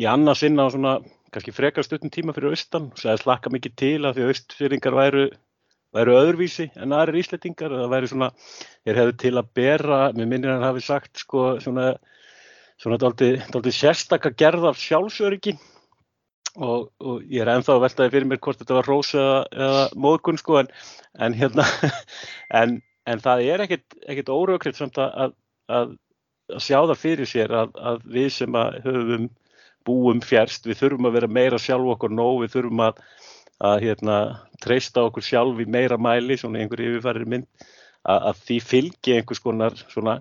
í 0.00 0.08
annað 0.08 0.40
sinna 0.42 0.66
á 0.68 0.72
svona 0.72 0.94
kannski 1.32 1.54
frekar 1.54 1.86
stuttum 1.86 2.12
tíma 2.12 2.34
fyrir 2.36 2.52
austan. 2.52 2.90
Og 2.92 3.00
það 3.00 3.24
slakka 3.24 3.52
mikið 3.52 3.76
til 3.80 3.96
að 4.04 4.16
því 4.18 4.24
að 4.24 4.32
austfyrringar 4.34 4.96
væru, 4.98 5.26
væru 5.96 6.16
öðruvísi 6.20 6.68
en 6.76 6.94
aðrir 6.96 7.20
íslettingar 7.22 7.72
og 7.72 7.84
það 7.84 7.92
væri 7.96 8.12
svona, 8.12 8.30
þeir 8.84 9.02
hefðu 9.02 9.18
til 9.24 9.34
að 9.40 9.52
bera, 9.60 10.00
með 10.16 10.32
minnir 10.32 10.54
hann 10.54 10.66
hafi 10.66 10.84
sagt 10.84 11.24
sko 11.24 11.46
svona, 11.64 11.92
svona 12.80 13.00
dálítið 13.00 13.72
sérstakka 13.76 14.34
gerð 14.36 14.72
af 14.72 14.80
sjálfsöryggi. 14.80 15.56
Og, 16.52 16.90
og 17.00 17.22
ég 17.32 17.40
er 17.40 17.48
enþá 17.48 17.78
að 17.78 17.84
veltaði 17.86 18.12
fyrir 18.12 18.28
mér 18.28 18.40
hvort 18.44 18.58
þetta 18.60 18.74
var 18.76 18.88
rós 18.90 19.14
eða, 19.16 19.84
móðgun 19.96 20.36
sko 20.36 20.58
en, 20.60 20.66
en 21.16 21.36
hérna, 21.38 21.64
en, 22.60 22.74
en 23.08 23.22
það 23.24 23.44
er 23.54 23.62
ekkert 23.64 24.32
órökriðt 24.34 24.82
samt 24.82 25.00
að, 25.00 25.32
að 25.72 25.94
að 26.56 26.64
sjá 26.66 26.78
það 26.80 26.98
fyrir 27.00 27.30
sér 27.30 27.54
að, 27.62 27.76
að 27.90 28.06
við 28.16 28.28
sem 28.36 28.58
að 28.58 28.80
höfum 28.86 29.28
búum 29.86 30.22
fjärst, 30.22 30.66
við 30.68 30.80
þurfum 30.82 31.08
að 31.08 31.16
vera 31.18 31.30
meira 31.38 31.60
sjálf 31.60 31.94
okkur 31.96 32.12
nóg, 32.14 32.42
við 32.44 32.56
þurfum 32.56 32.82
að, 32.86 33.00
að 33.70 33.86
hérna, 33.86 34.18
treysta 34.62 35.06
okkur 35.08 35.26
sjálf 35.26 35.62
í 35.62 35.66
meira 35.66 35.98
mæli, 35.98 36.38
svona 36.38 36.62
einhver 36.62 36.84
yfirfærir 36.84 37.26
mynd, 37.28 37.48
að, 38.02 38.28
að 38.30 38.42
því 38.46 38.58
fylgi 38.68 39.16
einhvers 39.16 39.42
konar 39.42 39.78
svona 39.88 40.20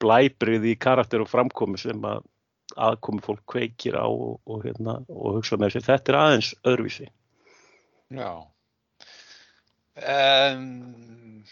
blæbrið 0.00 0.70
í 0.70 0.76
karakter 0.80 1.24
og 1.24 1.28
framkomi 1.28 1.80
sem 1.80 2.00
að 2.08 2.24
aðkomi 2.80 3.22
fólk 3.24 3.42
kveikir 3.50 3.98
á 3.98 4.06
og, 4.06 4.38
og, 4.46 4.62
hérna, 4.64 5.00
og 5.10 5.40
hugsa 5.40 5.58
með 5.60 5.74
sér. 5.74 5.86
Þetta 5.88 6.12
er 6.12 6.18
aðeins 6.20 6.50
öðruvísi. 6.70 7.08
Já. 8.14 8.30
Um, 10.00 11.42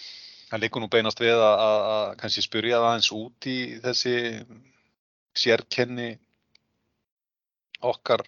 Það 0.49 0.63
líkur 0.65 0.83
nú 0.83 0.89
beinast 0.93 1.21
við 1.21 1.37
að, 1.37 1.61
að, 1.61 1.83
að 1.93 2.11
kannski 2.23 2.45
spyrja 2.45 2.81
það 2.81 2.95
eins 2.97 3.11
út 3.13 3.49
í 3.51 3.59
þessi 3.85 4.15
sérkenni 5.37 6.09
okkar 7.85 8.25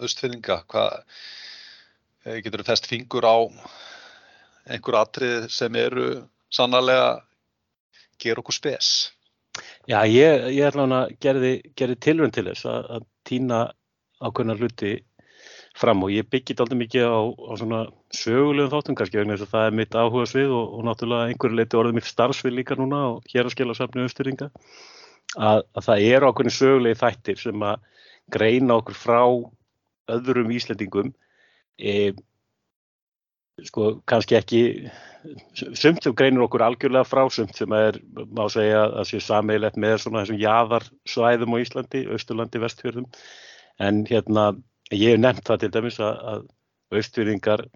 austfinninga. 0.00 0.62
Hvað 0.72 0.94
eh, 2.24 2.38
getur 2.44 2.62
þú 2.62 2.68
fest 2.70 2.88
fingur 2.88 3.28
á 3.28 3.36
einhver 4.72 5.00
atrið 5.02 5.50
sem 5.52 5.76
eru 5.76 6.08
sannarlega 6.52 7.20
ger 8.22 8.40
okkur 8.40 8.56
spes? 8.56 9.12
Já, 9.90 10.00
ég, 10.08 10.48
ég 10.56 10.72
hann 10.72 10.94
að 10.96 11.16
gerði, 11.20 11.54
gerði 11.76 11.98
tilrönd 12.06 12.34
til 12.36 12.46
þess 12.48 12.68
að, 12.70 12.90
að 12.96 13.08
týna 13.28 13.62
ákveðnar 14.22 14.62
hluti 14.62 14.94
fram 15.78 16.02
og 16.04 16.12
ég 16.12 16.28
byggit 16.28 16.60
aldrei 16.60 16.78
mikið 16.82 17.06
á, 17.08 17.20
á 17.32 17.52
svona 17.60 17.80
sögulegum 18.14 18.72
þáttum 18.72 18.96
kannski 18.98 19.20
vegna 19.20 19.36
þess 19.36 19.48
að 19.48 19.54
það 19.54 19.68
er 19.68 19.76
mitt 19.78 19.96
áhuga 19.96 20.26
svið 20.28 20.56
og, 20.56 20.74
og 20.76 20.84
náttúrulega 20.88 21.30
einhverju 21.30 21.58
leiti 21.58 21.78
orðið 21.80 21.96
mitt 21.98 22.10
starfsvið 22.10 22.58
líka 22.58 22.76
núna 22.78 23.00
og 23.14 23.30
hér 23.32 23.48
að 23.48 23.54
skilja 23.54 23.78
safni 23.78 24.04
auðstyrringa 24.04 24.50
að, 25.36 25.62
að 25.72 25.86
það 25.86 26.04
eru 26.10 26.28
ákveðin 26.28 26.56
sögulegi 26.58 27.00
þættir 27.00 27.40
sem 27.40 27.64
að 27.66 27.88
greina 28.32 28.76
okkur 28.80 28.98
frá 28.98 29.22
öðrum 30.12 30.52
Íslendingum. 30.52 31.12
E, 31.78 32.12
sko 33.62 33.94
kannski 34.08 34.36
ekki 34.38 34.62
sumt 35.54 36.02
sem 36.02 36.14
greinir 36.18 36.44
okkur 36.46 36.64
algjörlega 36.66 37.06
frá 37.06 37.22
sumt 37.32 37.54
sem 37.56 37.72
er, 37.76 37.98
má 38.34 38.44
segja 38.52 38.84
að 38.90 39.08
sé 39.12 39.22
sameilegt 39.22 39.78
með 39.80 39.98
svona 40.02 40.24
þessum 40.24 40.40
jaðarsvæðum 40.42 41.56
á 41.56 41.62
Íslandi, 41.62 42.04
Östurlandi, 42.16 42.62
Vestfjörðum. 42.62 43.08
En 43.82 44.02
hérna 44.08 44.52
ég 44.92 45.14
hef 45.14 45.22
nefnt 45.22 45.46
það 45.48 45.62
til 45.62 45.72
dæmis 45.76 45.98
að, 46.02 46.44
austfyrðingar 46.92 47.66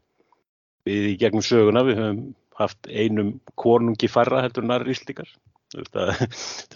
við 0.87 1.11
í 1.13 1.17
gegnum 1.21 1.45
söguna 1.45 1.85
við 1.87 2.01
höfum 2.03 2.23
haft 2.57 2.89
einum 2.89 3.35
konungi 3.59 4.09
færra 4.09 4.43
heldur 4.45 4.67
nær 4.69 4.85
íslíkar 4.89 5.29
þetta 5.77 6.05
er 6.13 6.29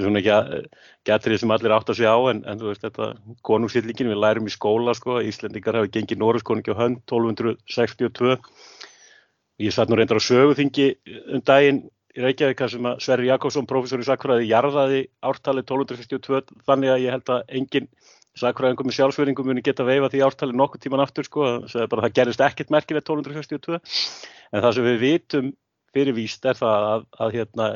svona 0.02 0.20
ekki 0.20 1.12
aðrið 1.14 1.42
sem 1.42 1.52
allir 1.54 1.74
átt 1.76 1.92
að 1.92 2.00
segja 2.00 2.16
á 2.16 2.20
en, 2.32 2.40
en 2.48 2.62
veist 2.64 2.82
þetta 2.82 3.12
konungsýllingin 3.46 4.10
við 4.10 4.20
lærum 4.20 4.48
í 4.50 4.52
skóla 4.52 4.96
sko 4.98 5.20
Íslendingar 5.24 5.78
hafi 5.78 5.92
gengið 5.94 6.20
Norðskonungi 6.20 6.74
á 6.74 6.80
hönd 6.80 6.98
1262 7.06 8.34
ég 9.62 9.76
satt 9.76 9.92
nú 9.92 10.00
reyndar 10.00 10.20
á 10.20 10.26
söguþingi 10.26 10.90
um 11.36 11.44
daginn 11.46 11.84
í 12.16 12.24
Reykjavík 12.24 12.64
sem 12.72 12.88
að 12.90 13.02
Sverri 13.04 13.28
Jakobsson, 13.30 13.68
professor 13.70 14.02
í 14.02 14.06
Sakfræði, 14.08 14.48
jarðaði 14.50 15.04
ártalið 15.22 15.68
1262 15.68 16.58
þannig 16.66 16.90
að 16.90 17.04
ég 17.04 17.14
held 17.14 17.30
að 17.36 17.54
enginn 17.60 17.90
Sakfræðingum 18.38 18.86
með 18.86 18.94
sjálfsverðingum 18.94 19.48
muni 19.50 19.62
geta 19.66 19.84
veifa 19.86 20.10
því 20.12 20.20
ártalið 20.22 20.58
nokkuð 20.60 20.82
tíman 20.84 21.02
aftur 21.02 21.26
sko, 21.26 21.46
bara, 21.90 22.04
það 22.06 22.14
gerist 22.18 22.44
ekkert 22.46 22.70
merkilegt 22.70 23.08
1262 23.10 23.80
en 23.80 24.62
það 24.62 24.76
sem 24.76 24.86
við 24.86 25.00
vitum 25.02 25.48
fyrirvíst 25.94 26.46
er 26.46 26.58
það 26.60 26.86
að, 26.90 27.06
að, 27.18 27.32
hérna, 27.34 27.68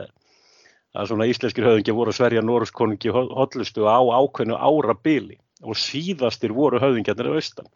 að 0.94 1.10
svona 1.10 1.26
íslenskir 1.30 1.66
höfðingi 1.66 1.96
voru 1.96 2.14
Sverja 2.14 2.44
Noruskonungi 2.44 3.10
hotlustu 3.14 3.88
á 3.90 3.98
ákveðnu 3.98 4.54
árabili 4.54 5.40
og 5.64 5.78
síðastir 5.80 6.54
voru 6.54 6.78
höfðingjarnir 6.82 7.30
á 7.34 7.36
austan. 7.38 7.68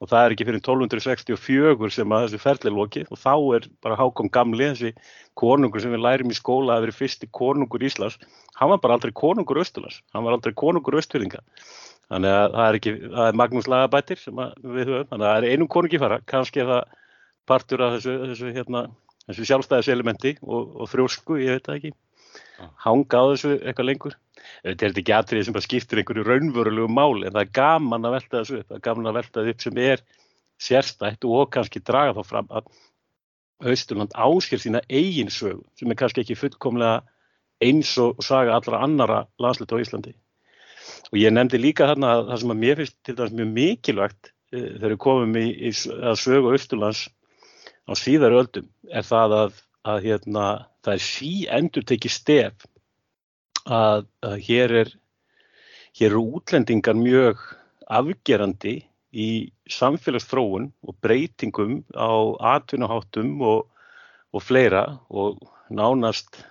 Og 0.00 0.08
það 0.08 0.24
er 0.24 0.34
ekki 0.34 0.46
fyrir 0.48 0.62
1264 0.62 1.90
sem 1.92 2.14
að 2.14 2.26
þessu 2.26 2.40
ferli 2.40 2.72
loki 2.72 3.02
og 3.08 3.20
þá 3.20 3.34
er 3.58 3.66
bara 3.84 3.98
Hákon 4.00 4.30
Gamli, 4.32 4.70
þessi 4.70 4.92
konungur 5.36 5.82
sem 5.82 5.92
við 5.92 6.04
lærim 6.04 6.32
í 6.32 6.36
skóla 6.36 6.78
að 6.78 6.86
veri 6.86 6.96
fyrsti 6.96 7.28
konungur 7.36 7.84
Íslands, 7.84 8.16
hann 8.56 8.72
var 8.72 8.80
bara 8.80 8.96
aldrei 8.96 9.12
konungur 9.16 9.60
Östurlands, 9.60 10.00
hann 10.14 10.24
var 10.24 10.36
aldrei 10.36 10.56
konungur 10.56 10.96
Östurlinga 11.00 11.42
Þannig 12.10 12.34
að 12.34 12.46
það 12.56 12.64
er, 12.64 12.78
ekki, 12.78 12.92
það 13.06 13.28
er 13.28 13.36
Magnús 13.38 13.68
Lagabættir 13.70 14.18
sem 14.18 14.40
við 14.40 14.88
höfum, 14.90 15.08
þannig 15.12 15.26
að 15.26 15.30
það 15.30 15.36
er 15.36 15.54
einum 15.54 15.70
konungi 15.70 16.00
fara, 16.02 16.18
kannski 16.32 16.62
er 16.62 16.70
það 16.72 16.96
partur 17.50 17.84
af 17.86 17.96
þessu, 17.96 18.14
þessu, 18.32 18.50
hérna, 18.56 18.82
þessu 19.28 19.46
sjálfstæðiselementi 19.50 20.32
og, 20.42 20.72
og 20.82 20.90
frjósku, 20.90 21.38
ég 21.38 21.58
veit 21.58 21.68
það 21.68 21.78
ekki, 21.78 21.92
hanga 22.84 23.22
á 23.22 23.24
þessu 23.30 23.52
eitthvað 23.58 23.88
lengur. 23.88 24.16
Þetta 24.64 24.86
er 24.88 24.98
ekki 25.02 25.14
aðrið 25.14 25.46
sem 25.46 25.56
bara 25.56 25.66
skiptir 25.66 26.00
einhverju 26.00 26.26
raunvörulegu 26.26 26.90
máli 26.90 27.28
en 27.28 27.36
það 27.36 27.44
er 27.44 27.52
gaman 27.60 28.08
að 28.08 28.16
velta 28.16 28.40
þessu 28.40 28.58
upp, 28.58 28.68
það 28.68 28.78
er 28.78 28.84
gaman 28.88 29.10
að 29.10 29.18
velta 29.20 29.44
þessu 29.44 29.54
upp 29.54 29.64
sem 29.66 29.80
er 29.84 30.04
sérstætt 30.60 31.26
og 31.28 31.50
kannski 31.54 31.82
draga 31.84 32.16
þá 32.18 32.26
fram 32.26 32.50
að 32.50 32.70
Östurland 33.70 34.16
ásker 34.16 34.60
sína 34.60 34.80
eigin 34.88 35.30
sögu 35.32 35.62
sem 35.76 35.92
er 35.92 35.98
kannski 36.00 36.24
ekki 36.24 36.38
fullkomlega 36.40 37.02
eins 37.60 37.92
og 38.00 38.22
saga 38.24 38.56
allra 38.56 38.80
annara 38.84 39.20
landslut 39.40 39.72
á 39.76 39.76
Íslandi. 39.80 40.14
Og 41.10 41.18
ég 41.18 41.32
nefndi 41.34 41.60
líka 41.60 41.88
þarna 41.90 42.12
að 42.16 42.26
það 42.28 42.42
sem 42.42 42.52
að 42.54 42.60
mér 42.64 42.80
finnst 42.80 42.98
til 43.06 43.16
dæmis 43.18 43.36
mjög 43.38 43.54
mikilvægt 43.56 44.30
e, 44.30 44.58
þegar 44.60 44.92
við 44.94 45.00
komum 45.06 45.38
í, 45.40 45.46
í 45.68 45.72
að 46.10 46.20
sögu 46.22 46.52
Östurlands 46.56 47.06
á 47.90 47.92
síðar 47.98 48.36
öldum 48.38 48.68
er 48.90 49.06
það 49.06 49.36
að, 49.38 49.62
að 49.90 50.04
hérna, 50.06 50.46
það 50.84 50.96
er 50.96 51.06
sí 51.06 51.32
endur 51.58 51.86
tekið 51.88 52.14
stef 52.14 52.68
að, 53.66 54.06
að 54.24 54.36
hér, 54.46 54.76
er, 54.84 54.92
hér 55.98 56.12
eru 56.12 56.22
útlendingar 56.38 56.98
mjög 56.98 57.42
afgerandi 57.90 58.76
í 59.10 59.30
samfélagsfróun 59.70 60.70
og 60.86 60.96
breytingum 61.02 61.80
á 61.98 62.38
atvinnaháttum 62.54 63.40
og, 63.42 63.66
og 64.30 64.44
fleira 64.46 64.84
og 65.10 65.40
nánast 65.70 66.44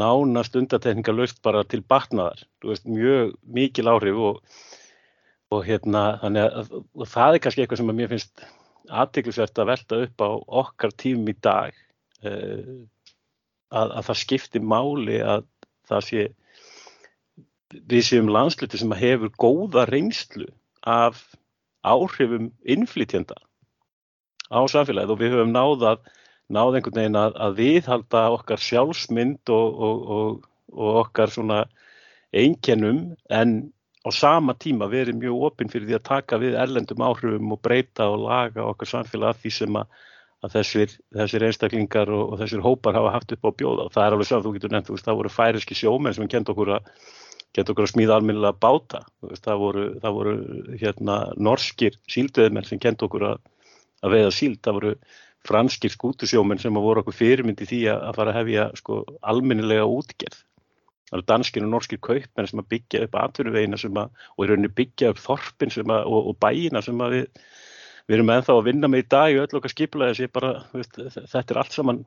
nánast 0.00 0.56
undatekningalöst 0.56 1.42
bara 1.44 1.62
til 1.68 1.82
batnaðar, 1.84 2.40
veist, 2.64 2.86
mjög 2.88 3.34
mikil 3.44 3.90
áhrif 3.92 4.20
og, 4.28 4.40
og, 5.52 5.64
hérna, 5.66 6.04
að, 6.24 6.72
og 6.96 7.08
það 7.08 7.36
er 7.36 7.44
kannski 7.44 7.64
eitthvað 7.64 7.82
sem 7.82 7.92
mér 7.92 8.12
finnst 8.12 8.44
aðteglisvert 8.92 9.60
að 9.62 9.70
velta 9.72 10.00
upp 10.06 10.24
á 10.24 10.30
okkar 10.62 10.94
tímum 10.98 11.30
í 11.32 11.36
dag. 11.44 11.76
Eh, 12.24 12.72
að, 13.72 13.92
að 13.98 14.08
það 14.08 14.20
skipti 14.22 14.62
máli 14.62 15.20
að 15.24 15.46
það 15.88 16.08
sé 16.08 16.24
við 17.88 18.04
séum 18.06 18.28
landsluti 18.32 18.80
sem 18.80 18.92
hefur 18.96 19.32
góða 19.40 19.86
reynslu 19.88 20.48
af 20.88 21.22
áhrifum 21.82 22.50
innflytjenda 22.68 23.36
á 24.52 24.60
samfélagið 24.68 25.14
og 25.14 25.22
við 25.22 25.34
höfum 25.36 25.54
náðað 25.54 26.02
náð 26.52 26.78
einhvern 26.78 26.98
veginn 27.00 27.18
að, 27.18 27.36
að 27.46 27.60
viðhalda 27.60 28.24
okkar 28.36 28.62
sjálfsmynd 28.62 29.52
og, 29.52 29.78
og, 29.88 30.02
og, 30.16 30.50
og 30.72 30.98
okkar 31.06 31.32
svona 31.32 31.62
einkennum 32.32 33.12
en 33.32 33.72
á 34.02 34.10
sama 34.10 34.54
tíma 34.58 34.88
verið 34.90 35.20
mjög 35.20 35.44
opinn 35.48 35.70
fyrir 35.70 35.88
því 35.88 35.98
að 35.98 36.08
taka 36.08 36.38
við 36.42 36.56
erlendum 36.58 37.04
áhrifum 37.06 37.54
og 37.54 37.60
breyta 37.62 38.08
og 38.10 38.24
laga 38.26 38.64
okkar 38.66 38.90
samfélag 38.90 39.32
að 39.32 39.42
því 39.44 39.52
sem 39.58 39.78
að, 39.78 39.98
að 40.42 40.54
þessir, 40.56 40.94
þessir 41.18 41.46
einstaklingar 41.48 42.10
og 42.10 42.38
þessir 42.40 42.64
hópar 42.64 42.98
hafa 42.98 43.14
haft 43.14 43.34
upp 43.36 43.46
á 43.46 43.50
bjóða 43.62 43.86
og 43.86 43.94
það 43.94 44.06
er 44.06 44.16
alveg 44.16 44.30
saman 44.30 44.46
þú 44.46 44.54
getur 44.56 44.74
nefnt, 44.74 44.88
þú 44.88 44.96
veist, 44.96 45.08
það 45.08 45.20
voru 45.20 45.34
færiski 45.36 45.78
sjómenn 45.78 46.16
sem 46.18 46.30
kent 46.34 46.50
okkur 46.52 46.76
að 46.78 46.90
okkur 47.60 47.84
að 47.84 47.90
smíða 47.92 48.16
alminnilega 48.16 48.56
báta, 48.64 49.02
veist, 49.28 49.44
það 49.44 49.58
voru, 49.60 49.88
það 50.02 50.14
voru 50.18 50.36
hérna 50.80 51.16
norskir 51.36 51.98
síldveðmenn 52.10 52.66
sem 52.66 52.80
kent 52.80 53.04
okkur 53.04 53.28
að, 53.28 53.42
að 54.02 54.16
veiða 54.16 54.32
síld, 54.34 54.62
það 54.64 54.78
voru 54.78 54.94
franskir 55.48 55.92
skútusjóminn 55.92 56.60
sem 56.62 56.76
að 56.78 56.86
voru 56.86 57.02
okkur 57.02 57.16
fyrirmyndi 57.18 57.66
því 57.66 57.82
að 57.92 58.16
fara 58.18 58.32
að 58.32 58.38
hefja 58.40 58.66
sko 58.78 59.02
alminnilega 59.32 59.86
útgerð. 59.90 60.38
Það 61.10 61.18
eru 61.18 61.28
danskir 61.28 61.66
og 61.66 61.72
norskir 61.74 62.00
kaupmenn 62.00 62.48
sem 62.48 62.62
að 62.62 62.68
byggja 62.72 63.02
upp 63.06 63.16
atvinnuvegina 63.20 63.78
sem 63.80 63.98
að, 64.00 64.12
og 64.36 64.44
í 64.44 64.48
rauninni 64.48 64.70
byggja 64.72 65.10
upp 65.12 65.20
þorpin 65.20 65.74
sem 65.74 65.92
að, 65.92 66.06
og, 66.08 66.30
og 66.30 66.38
bæina 66.40 66.80
sem 66.84 67.02
að 67.04 67.16
við, 67.16 67.26
við 68.08 68.16
erum 68.16 68.32
ennþá 68.32 68.56
að 68.56 68.68
vinna 68.70 68.90
með 68.92 69.02
í 69.02 69.08
dag 69.12 69.36
og 69.36 69.42
öll 69.42 69.60
okkar 69.60 69.74
veist, 70.72 70.96
þetta 71.34 71.42
er 71.42 71.60
allt 71.60 71.76
saman, 71.76 72.00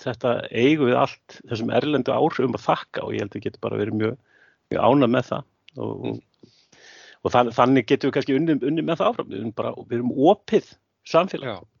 þetta 0.00 0.34
eigum 0.50 0.90
við 0.90 0.98
allt 1.00 1.38
þessum 1.48 1.72
erlendu 1.78 2.12
áhrifum 2.12 2.58
að 2.58 2.66
þakka 2.66 3.06
og 3.06 3.14
ég 3.14 3.24
held 3.24 3.32
að 3.32 3.38
við 3.38 3.46
getum 3.48 3.64
bara 3.64 3.80
verið 3.80 3.98
mjög, 4.02 4.20
mjög 4.72 4.86
ánað 4.90 5.12
með 5.14 5.26
það 5.30 5.42
og, 5.80 6.06
og, 6.10 6.46
og 7.24 7.34
þann, 7.34 7.52
þannig 7.56 7.88
getum 7.88 8.10
við 8.10 8.16
kannski 8.18 8.36
unni, 8.36 8.60
unni 8.60 8.84
með 8.84 9.00
það 9.00 9.12
áfram, 9.12 9.32
við 9.32 9.40
erum 9.40 9.56
bara, 9.56 9.74
við 9.86 9.98
erum 10.00 10.14
opið 10.34 10.72
samfélag. 11.08 11.54
Já. 11.54 11.79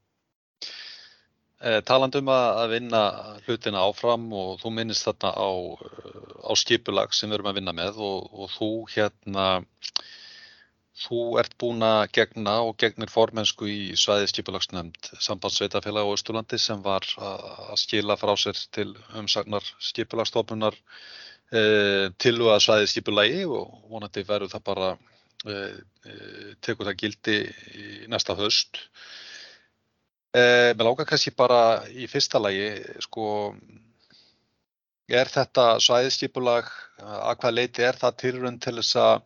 Eh, 1.60 1.82
Taland 1.84 2.16
um 2.16 2.28
að 2.32 2.70
vinna 2.72 3.00
hlutina 3.44 3.82
áfram 3.84 4.30
og 4.32 4.54
þú 4.62 4.70
minnist 4.78 5.04
þarna 5.04 5.30
á, 5.36 5.50
eh, 5.84 6.30
á 6.48 6.52
skipulag 6.56 7.12
sem 7.12 7.28
við 7.28 7.36
erum 7.36 7.50
að 7.50 7.58
vinna 7.58 7.74
með 7.76 7.98
og, 8.00 8.30
og 8.32 8.48
þú 8.54 8.68
hérna, 8.94 9.44
þú 11.02 11.20
ert 11.42 11.58
búin 11.60 11.84
að 11.84 12.06
gegna 12.16 12.54
og 12.64 12.78
gegnir 12.80 13.12
formensku 13.12 13.68
í 13.68 13.92
svæði 13.92 14.30
skipulagsnefnd 14.32 15.12
sambandsveitafélag 15.28 16.08
á 16.08 16.14
Östurlandi 16.16 16.58
sem 16.60 16.80
var 16.84 17.04
að 17.20 17.76
skila 17.84 18.16
frá 18.16 18.32
sér 18.40 18.56
til 18.72 18.88
umsagnar 19.20 19.68
skipulagstofnunar 19.90 20.76
e, 20.80 21.60
eh, 21.60 22.06
til 22.16 22.36
að 22.40 22.60
svæði 22.64 22.92
skipulagi 22.94 23.44
og 23.44 23.84
vonandi 23.92 24.24
verður 24.24 24.54
það 24.56 24.68
bara 24.72 24.92
e, 25.44 25.56
e, 26.08 26.20
tekur 26.64 26.88
það 26.88 27.00
gildi 27.04 27.40
í 27.76 27.88
næsta 28.08 28.36
höst. 28.40 28.86
Eh, 30.30 30.70
mér 30.78 30.86
lákar 30.86 31.08
kannski 31.10 31.32
bara 31.34 31.82
í 31.90 32.06
fyrsta 32.06 32.38
lagi, 32.38 32.68
sko, 33.02 33.24
er 35.10 35.26
þetta 35.26 35.64
svæðiskipulag, 35.82 36.68
að 37.02 37.32
hvað 37.40 37.56
leiti 37.56 37.82
er 37.82 37.96
það 37.98 38.18
tilrönd 38.22 38.60
til 38.62 38.76
þess 38.78 38.98
að 39.02 39.24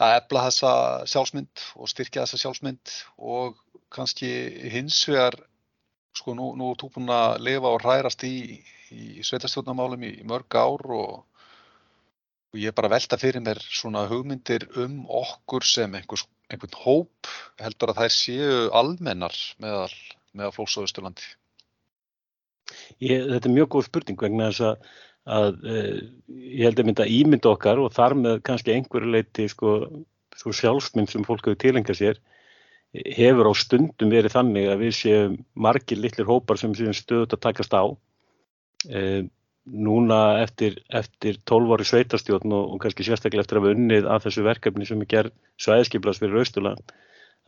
að 0.00 0.16
efla 0.18 0.42
þessa 0.46 0.72
sjálfsmynd 1.12 1.62
og 1.76 1.88
styrkja 1.92 2.26
þessa 2.26 2.40
sjálfsmynd? 2.42 2.92
Og 3.36 3.56
kannski 3.92 4.28
hins 4.74 4.98
vegar, 5.08 5.36
sko, 6.16 6.34
nú, 6.36 6.52
nú 6.60 6.70
er 6.72 6.80
þú 6.80 6.90
búin 6.98 7.12
að 7.16 7.40
lifa 7.46 7.72
og 7.72 7.80
hrærast 7.84 8.24
í, 8.28 8.60
í 8.92 9.24
sveitarstjórnarmálum 9.24 10.04
í, 10.04 10.12
í 10.20 10.28
mörg 10.28 10.56
ár 10.56 10.84
og, 10.98 11.16
og 12.52 12.60
ég 12.60 12.72
er 12.72 12.76
bara 12.76 12.92
velta 12.92 13.16
fyrir 13.20 13.44
mér 13.44 13.60
svona 13.64 14.04
hugmyndir 14.10 14.68
um 14.84 15.00
okkur 15.22 15.64
sem 15.64 15.96
einhvers 15.96 16.26
einhvern 16.50 16.78
hóp 16.84 17.30
heldur 17.62 17.92
að 17.92 18.02
þær 18.02 18.14
séu 18.14 18.56
almennar 18.76 19.36
meðal, 19.62 19.92
meðal 20.36 20.54
fólks 20.56 20.78
á 20.78 20.84
Östurlandi? 20.84 21.28
Ég, 23.02 23.26
þetta 23.30 23.48
er 23.48 23.54
mjög 23.54 23.70
góð 23.74 23.86
spurning 23.88 24.20
vegna 24.20 24.50
þess 24.50 24.66
að, 24.68 24.90
að 25.36 25.64
uh, 25.66 25.94
ég 26.30 26.66
held 26.66 26.82
að 26.82 26.90
mynda 26.90 27.08
ímynda 27.10 27.54
okkar 27.54 27.82
og 27.82 27.94
þar 27.96 28.16
með 28.18 28.42
kannski 28.46 28.74
einhverju 28.74 29.14
leiti 29.14 29.48
sko, 29.50 29.78
svo 30.38 30.54
sjálfsmynd 30.54 31.10
sem 31.10 31.26
fólk 31.26 31.48
hefur 31.48 31.62
tilengja 31.64 31.96
sér 31.98 32.20
hefur 32.90 33.50
á 33.50 33.54
stundum 33.54 34.10
verið 34.10 34.34
þannig 34.34 34.70
að 34.70 34.80
við 34.84 34.94
séum 34.98 35.34
margir 35.54 36.00
litlir 36.00 36.26
hópar 36.26 36.58
sem 36.58 36.72
séum 36.74 36.94
stöðut 36.96 37.36
að 37.36 37.44
takast 37.46 37.74
á 37.74 37.86
uh, 37.86 39.22
núna 39.66 40.40
eftir, 40.42 40.80
eftir 40.88 41.38
12 41.44 41.74
ári 41.76 41.86
sveitarstjórn 41.88 42.54
og, 42.56 42.72
og 42.74 42.80
kannski 42.82 43.04
sérstaklega 43.06 43.44
eftir 43.44 43.60
að 43.60 43.66
við 43.66 43.76
unnið 43.76 44.08
að 44.08 44.24
þessu 44.26 44.44
verkefni 44.46 44.88
sem 44.88 45.04
er 45.04 45.10
gerð 45.14 45.34
svæðskiplas 45.60 46.20
fyrir 46.22 46.40
Östurland 46.42 46.94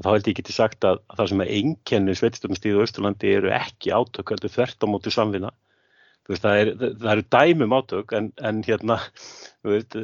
þá 0.03 0.09
held 0.11 0.29
ég 0.29 0.37
ekki 0.37 0.55
sagt 0.57 0.85
að, 0.88 1.01
að 1.09 1.22
það 1.22 1.31
sem 1.33 1.44
er 1.44 1.53
einkenni 1.57 2.16
sveitarstjórnastíðu 2.18 2.85
Östurlandi 2.85 3.33
eru 3.38 3.53
ekki 3.57 3.94
átök 3.96 4.35
heldur 4.35 4.53
þvert 4.53 4.85
á 4.85 4.87
móti 4.92 5.14
samvinna 5.14 5.53
Veist, 6.30 6.44
það, 6.44 6.61
er, 6.61 6.68
það 7.02 7.08
eru 7.12 7.22
dæmum 7.35 7.72
átök 7.74 8.12
en, 8.14 8.28
en 8.46 8.61
hérna 8.62 8.96
veist, 9.66 9.96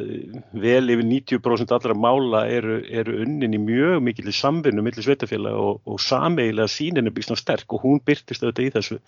vel 0.50 0.90
yfir 0.90 1.07
90% 1.07 1.74
allra 1.76 1.94
mála 1.94 2.40
eru, 2.50 2.81
eru 2.90 3.20
unnin 3.22 3.54
í 3.54 3.61
mjög 3.62 4.02
mikil 4.02 4.33
samvinnu 4.35 4.83
millir 4.83 5.07
sveitafélag 5.07 5.54
og, 5.54 5.78
og 5.87 6.02
sameigilega 6.02 6.66
sínin 6.74 7.07
er 7.07 7.14
byggt 7.14 7.31
svona 7.31 7.44
sterk 7.44 7.78
og 7.78 7.87
hún 7.87 8.02
byrtist 8.02 8.42
auðvitað 8.42 8.66
í 8.66 8.74
þessu 8.74 9.00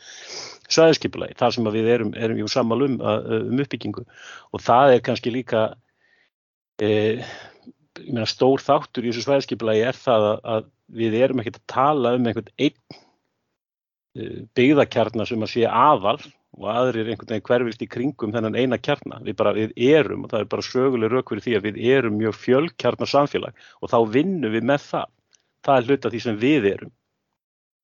svæðskipulagi 0.70 1.38
þar 1.42 1.58
sem 1.58 1.70
við 1.74 1.92
erum, 1.96 2.14
erum 2.14 2.54
sammal 2.54 2.86
um, 2.86 2.98
uppbyggingu. 3.58 4.06
Og 4.54 4.62
það 4.62 4.94
er 4.94 5.06
kannski 5.10 5.34
líka 5.34 5.66
e, 6.78 6.90
meina, 8.06 8.30
stór 8.30 8.62
þáttur 8.62 9.06
í 9.06 9.10
þessu 9.10 9.26
svæðskipulagi 9.26 9.88
er 9.90 9.98
það 9.98 10.32
að, 10.38 10.74
við 10.94 11.22
erum 11.24 11.42
ekkert 11.42 11.58
að 11.64 11.70
tala 11.74 12.14
um 12.14 12.30
einhvern 12.30 12.54
einn 12.54 13.00
e, 14.14 14.44
byggðakjarnar 14.54 15.26
sem 15.26 15.42
að 15.42 15.58
sé 15.58 15.66
aðal 15.66 16.20
og 16.58 16.66
aðrir 16.72 17.08
einhvern 17.10 17.30
veginn 17.30 17.46
hverfist 17.46 17.82
í 17.84 17.88
kringum 17.90 18.32
þennan 18.34 18.58
eina 18.58 18.78
kjarnar. 18.82 19.22
Við 19.26 19.36
bara, 19.38 19.52
við 19.54 19.74
erum 19.76 20.24
og 20.26 20.32
það 20.32 20.44
er 20.44 20.48
bara 20.54 20.66
söguleg 20.66 21.12
rauk 21.12 21.30
fyrir 21.30 21.44
því 21.44 21.56
að 21.56 21.66
við 21.68 21.82
erum 21.94 22.16
mjög 22.18 22.38
fjölkjarnar 22.40 23.10
samfélag 23.10 23.66
og 23.80 23.92
þá 23.92 23.98
vinnum 24.16 24.54
við 24.54 24.66
með 24.70 24.86
það. 24.88 25.12
Það 25.66 25.76
er 25.76 25.90
hluta 25.90 26.10
því 26.10 26.22
sem 26.24 26.40
við 26.40 26.70
erum. 26.72 26.94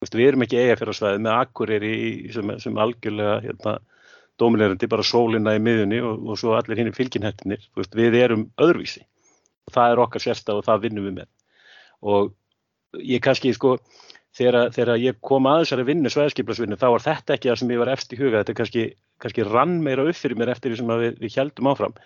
Við 0.07 0.27
erum 0.27 0.45
ekki 0.45 0.59
eigafjörðarsvæði 0.61 1.21
með 1.25 1.39
akkurir 1.41 1.87
sem, 2.35 2.51
sem 2.63 2.81
algjörlega 2.83 3.37
hérna, 3.47 3.77
dominerandi, 4.41 4.89
bara 4.93 5.07
sólina 5.07 5.55
í 5.57 5.63
miðunni 5.63 6.03
og, 6.05 6.27
og 6.27 6.41
svo 6.41 6.57
allir 6.57 6.81
hinn 6.81 6.91
í 6.91 6.97
fylginhettinir. 6.97 7.63
Við 7.97 8.19
erum 8.19 8.49
öðruvísi 8.61 9.07
og 9.67 9.75
það 9.75 9.95
er 9.95 10.03
okkar 10.05 10.23
sérstaf 10.23 10.61
og 10.61 10.67
það 10.67 10.85
vinnum 10.85 11.09
við 11.09 11.17
með. 11.21 11.31
Og 12.07 12.35
ég 13.03 13.23
kannski 13.25 13.55
sko 13.57 13.77
þegar, 14.37 14.71
þegar 14.75 15.01
ég 15.03 15.21
kom 15.25 15.49
að 15.51 15.63
þessari 15.63 15.87
vinnu, 15.91 16.13
svæðskiplasvinnu, 16.13 16.79
þá 16.81 16.89
var 16.95 17.05
þetta 17.07 17.37
ekki 17.37 17.51
það 17.51 17.61
sem 17.63 17.73
ég 17.73 17.83
var 17.83 17.93
eftir 17.93 18.19
í 18.19 18.23
huga, 18.23 18.43
þetta 18.43 18.57
kannski, 18.61 18.85
kannski 19.23 19.47
rann 19.49 19.77
meira 19.85 20.05
upp 20.07 20.19
fyrir 20.19 20.41
mér 20.41 20.53
eftir 20.53 20.73
því 20.73 20.81
sem 20.81 20.93
við, 21.03 21.19
við 21.23 21.39
heldum 21.41 21.71
áfram, 21.73 21.97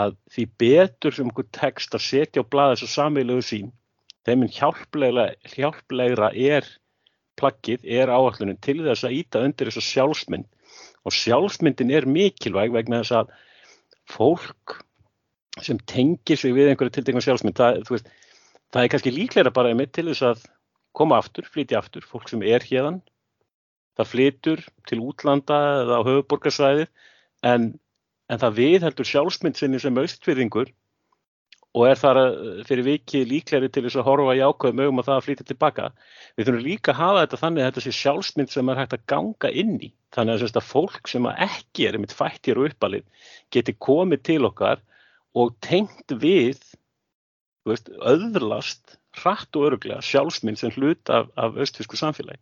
að 0.00 0.16
því 0.34 0.46
betur 0.60 1.16
sem 1.16 1.32
okkur 1.32 1.48
tekst 1.56 1.96
að 1.96 2.06
setja 2.06 2.44
á 2.44 2.50
blada 2.50 2.76
þessu 2.76 2.90
samveilegu 2.94 3.44
sín, 3.44 3.72
þeim 4.24 4.46
hjálplegra, 4.54 6.30
er 6.32 6.68
plaggið, 7.38 7.84
er 7.84 8.12
áallunin 8.12 8.60
til 8.62 8.80
þess 8.84 9.06
að 9.06 9.16
íta 9.18 9.42
undir 9.44 9.70
þessu 9.70 9.82
sjálfsmynd. 9.84 10.46
Og 11.04 11.14
sjálfsmyndin 11.14 11.92
er 11.94 12.06
mikilvæg 12.08 12.72
vegna 12.74 13.02
þess 13.02 13.18
að 13.20 13.32
fólk 14.10 14.78
sem 15.62 15.78
tengir 15.90 16.38
sig 16.40 16.54
við 16.54 16.72
einhverju 16.72 16.96
tildengum 16.96 17.24
sjálfsmynd, 17.24 17.58
það, 17.58 17.82
veist, 17.90 18.08
það 18.74 18.82
er 18.82 18.92
kannski 18.94 19.14
líklega 19.14 19.54
bara 19.54 19.72
einmitt 19.72 19.92
til 19.94 20.08
þess 20.10 20.24
að 20.30 20.46
koma 20.96 21.18
aftur, 21.20 21.46
flytja 21.50 21.80
aftur, 21.80 22.06
fólk 22.06 22.30
sem 22.30 22.42
er 22.46 22.64
hérðan, 22.66 23.00
það 23.98 24.10
flytur 24.10 24.62
til 24.88 25.00
útlanda 25.02 25.58
eða 25.82 26.00
á 26.02 26.06
höfuborgarsvæðið 26.06 26.88
en, 27.50 27.68
en 28.30 28.40
það 28.42 28.56
viðheldur 28.60 29.10
sjálfsmynd 29.10 29.58
sinni 29.58 29.80
sem 29.82 30.00
austfyrringur 30.02 30.72
og 31.74 31.88
er 31.88 31.98
þar 31.98 32.20
fyrir 32.68 32.86
viki 32.86 33.24
líkleri 33.26 33.68
til 33.72 33.82
þess 33.86 33.98
að 33.98 34.06
horfa 34.06 34.36
í 34.38 34.42
ákveðum 34.46 34.82
augum 34.84 35.00
að 35.02 35.08
það 35.08 35.16
að 35.16 35.24
flytja 35.26 35.46
tilbaka. 35.48 35.86
Við 36.36 36.46
þurfum 36.46 36.66
líka 36.68 36.92
að 36.92 37.00
hafa 37.00 37.22
þetta 37.24 37.40
þannig 37.40 37.62
að 37.62 37.68
þetta 37.70 37.82
sé 37.84 37.94
sjálfsmynd 37.98 38.52
sem 38.52 38.70
er 38.70 38.80
hægt 38.80 38.94
að 38.94 39.06
ganga 39.10 39.50
inn 39.62 39.74
í. 39.82 39.90
Þannig 40.14 40.44
að, 40.46 40.58
að 40.60 40.68
fólk 40.68 41.10
sem 41.10 41.26
ekki 41.34 41.88
er 41.88 41.98
einmitt 41.98 42.14
fættir 42.14 42.60
og 42.60 42.68
uppalið 42.70 43.30
geti 43.54 43.74
komið 43.88 44.22
til 44.30 44.40
okkar 44.46 44.84
og 45.34 45.50
tengt 45.66 46.14
við 46.22 46.62
veist, 47.66 47.90
öðrlast 47.90 49.00
hratt 49.20 49.56
og 49.58 49.68
öruglega 49.68 50.02
sjálfsmynd 50.04 50.60
sem 50.60 50.72
hlut 50.74 51.10
af, 51.12 51.30
af 51.40 51.58
östfísku 51.60 51.98
samfélagi. 52.00 52.40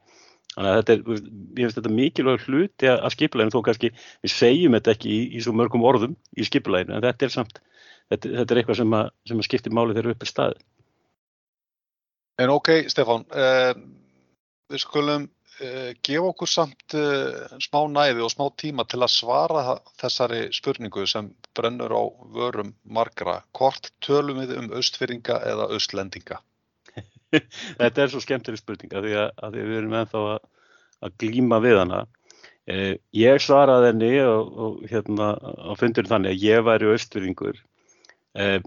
Þannig 0.53 0.69
að 0.71 0.79
þetta 0.79 0.93
er, 0.93 1.03
ég 1.09 1.61
finnst 1.63 1.79
þetta 1.79 1.93
mikilvæg 1.97 2.43
hluti 2.47 2.89
að 2.93 3.13
skipuleginu, 3.15 3.55
þó 3.55 3.63
kannski 3.69 3.91
við 3.95 4.33
segjum 4.35 4.77
þetta 4.77 4.93
ekki 4.93 5.13
í, 5.13 5.21
í 5.33 5.45
svo 5.45 5.55
mörgum 5.57 5.85
orðum 5.89 6.17
í 6.37 6.45
skipuleginu, 6.45 6.99
en 6.99 7.07
þetta 7.07 7.29
er 7.29 7.33
samt, 7.33 7.63
þetta, 8.13 8.33
þetta 8.41 8.55
er 8.55 8.61
eitthvað 8.61 8.81
sem 8.83 8.97
að, 8.99 9.13
sem 9.31 9.41
að 9.41 9.49
skiptir 9.49 9.77
máli 9.79 9.97
þegar 9.97 10.11
upp 10.13 10.27
er 10.27 10.33
staðið. 10.33 10.67
En 12.43 12.53
ok, 12.53 12.71
Stefán, 12.93 13.25
uh, 13.33 13.73
við 14.73 14.85
skulum 14.85 15.25
uh, 15.25 15.91
gefa 16.05 16.29
okkur 16.35 16.53
samt 16.53 16.97
uh, 17.01 17.57
smá 17.63 17.81
næði 17.89 18.25
og 18.25 18.33
smá 18.35 18.45
tíma 18.61 18.85
til 18.89 19.01
að 19.01 19.15
svara 19.15 19.79
þessari 20.01 20.47
spurningu 20.53 21.09
sem 21.09 21.33
brennur 21.57 21.97
á 21.97 22.03
vörum 22.37 22.77
margra. 22.85 23.41
Hvort 23.57 23.93
tölum 24.05 24.45
við 24.45 24.57
um 24.61 24.73
austfyrringa 24.77 25.41
eða 25.49 25.73
austlendinga? 25.73 26.43
þetta 27.81 28.05
er 28.05 28.13
svo 28.13 28.23
skemmtileg 28.23 28.61
spurning 28.61 28.97
að 28.97 29.09
því 29.09 29.17
að, 29.23 29.31
að 29.47 29.57
við 29.59 29.79
erum 29.81 29.97
ennþá 30.01 30.25
að, 30.35 30.45
að 31.07 31.17
glýma 31.23 31.63
við 31.65 31.81
hana. 31.83 32.03
Eh, 32.71 32.93
ég 33.19 33.43
svaraði 33.43 33.91
henni 33.91 34.13
og, 34.23 34.53
og 34.67 34.85
hérna 34.91 35.33
á 35.35 35.73
fundurinn 35.81 36.13
þannig 36.13 36.35
að 36.37 36.47
ég 36.47 36.67
væri 36.69 36.93
austfyrringur. 36.93 37.59
Eh, 38.39 38.59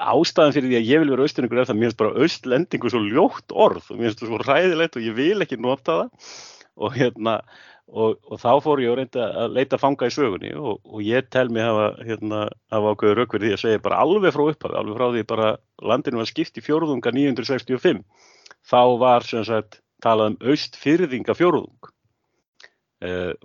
ástæðan 0.00 0.56
fyrir 0.56 0.72
því 0.72 0.80
að 0.80 0.90
ég 0.90 1.02
vil 1.02 1.12
vera 1.12 1.28
austfyrringur 1.28 1.60
er 1.60 1.68
það 1.68 1.76
að 1.76 1.80
mér 1.80 1.90
finnst 1.90 2.00
bara 2.00 2.24
austlendingu 2.24 2.90
svo 2.90 3.04
ljótt 3.04 3.54
orð 3.66 3.92
og 3.92 4.00
mér 4.00 4.08
finnst 4.08 4.24
það 4.24 4.32
svo 4.32 4.40
ræðilegt 4.42 4.98
og 4.98 5.06
ég 5.06 5.16
vil 5.18 5.44
ekki 5.44 5.60
nota 5.60 6.00
það 6.00 6.34
og 6.74 6.96
hérna 6.98 7.36
Og, 7.84 8.16
og 8.32 8.40
þá 8.40 8.50
fór 8.64 8.80
ég 8.80 8.90
að 8.90 8.96
reynda 8.98 9.24
að 9.44 9.56
leita 9.58 9.78
fanga 9.78 10.06
í 10.08 10.12
sögunni 10.14 10.54
og, 10.56 10.78
og 10.88 11.02
ég 11.04 11.26
tel 11.30 11.50
mig 11.52 11.66
hafa, 11.66 11.90
hérna, 12.00 12.38
hafa 12.72 12.94
ákveður 12.94 13.18
raukverði 13.20 13.50
því 13.50 13.56
að 13.56 13.60
segja 13.60 13.82
bara 13.84 13.98
alveg 14.00 14.32
frá 14.32 14.44
upphafi, 14.46 14.76
alveg 14.80 14.96
frá 14.96 15.04
því 15.12 15.24
bara 15.28 15.50
landinu 15.90 16.22
var 16.22 16.30
skipt 16.30 16.56
í 16.56 16.64
fjóruðunga 16.64 17.12
965 17.12 18.00
þá 18.64 18.80
var 19.02 19.26
sem 19.28 19.44
sagt 19.44 19.82
talað 20.04 20.32
um 20.32 20.52
austfyrðinga 20.52 21.36
fjóruðung 21.36 21.90
eh, 23.04 23.36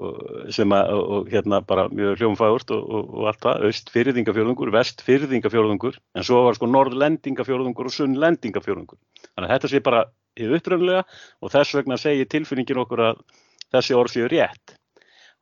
sem 0.55 0.71
að 0.77 0.93
og, 0.95 1.27
hérna 1.33 1.59
bara 1.67 1.89
mjög 1.91 2.23
hljómfægurt 2.23 2.73
og 2.77 3.27
allt 3.29 3.43
það, 3.43 3.67
austfyrðinga 3.69 4.37
fjóruðungur 4.37 4.71
vestfyrðinga 4.77 5.51
fjóruðungur 5.51 5.99
en 6.15 6.27
svo 6.29 6.45
var 6.47 6.55
sko 6.55 6.71
norðlendinga 6.71 7.43
fjóruðungur 7.43 7.91
og 7.91 7.97
sunnlendinga 7.97 8.63
fjóruðungur 8.63 9.03
þannig 9.27 9.49
að 9.49 9.53
þetta 9.57 9.73
sé 9.75 9.83
bara 9.83 10.07
í 10.39 10.47
uppröðunlega 10.47 11.05
og 11.43 11.53
þess 11.53 11.75
vegna 11.75 11.99
segir 11.99 12.31
tilfinningin 12.31 12.81
okkur 12.85 13.05
að 13.11 13.21
þessi 13.73 13.97
orð 13.97 14.15
séu 14.15 14.29
rétt 14.31 14.75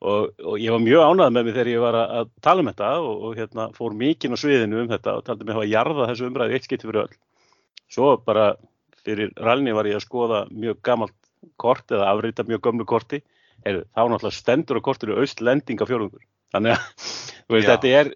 og, 0.02 0.34
og 0.44 0.58
ég 0.62 0.74
var 0.74 0.84
mjög 0.84 1.04
ánægð 1.04 1.34
með 1.36 1.46
mig 1.48 1.56
þegar 1.56 1.72
ég 1.72 1.84
var 1.84 2.00
að, 2.00 2.34
tala 2.46 2.63
um 2.63 2.72
þetta 2.72 2.90
og, 3.02 3.13
og 3.28 3.40
hérna, 3.40 3.68
fór 3.78 3.96
mikinn 3.98 4.36
á 4.36 4.42
sviðinu 4.42 4.84
um 4.84 4.92
þetta 4.92 5.16
og 5.18 5.26
taldi 5.26 5.48
mig 5.48 5.58
að 5.58 5.72
jarða 5.72 6.10
þessu 6.12 6.28
umræði 6.30 6.58
eitt 6.58 6.68
skipti 6.68 6.90
fyrir 6.90 7.06
öll. 7.06 7.16
Svo 7.90 8.12
bara 8.28 8.52
fyrir 9.08 9.32
ralni 9.42 9.74
var 9.74 9.90
ég 9.90 9.98
að 9.98 10.06
skoða 10.06 10.44
mjög 10.52 10.82
gammalt 10.86 11.18
kort 11.62 11.92
eða 11.94 12.12
afrita 12.12 12.46
mjög 12.48 12.66
gömlu 12.68 12.86
korti, 12.88 13.22
Heru, 13.66 13.84
þá 13.96 14.02
náttúrulega 14.06 14.38
stendur 14.38 14.78
á 14.80 14.86
kortinu 14.86 15.18
austlendinga 15.18 15.88
fjórðungur. 15.90 16.22
Þannig 16.54 16.76
að 16.76 16.84
veist, 17.52 17.70
þetta, 17.72 17.90
er, 17.90 18.12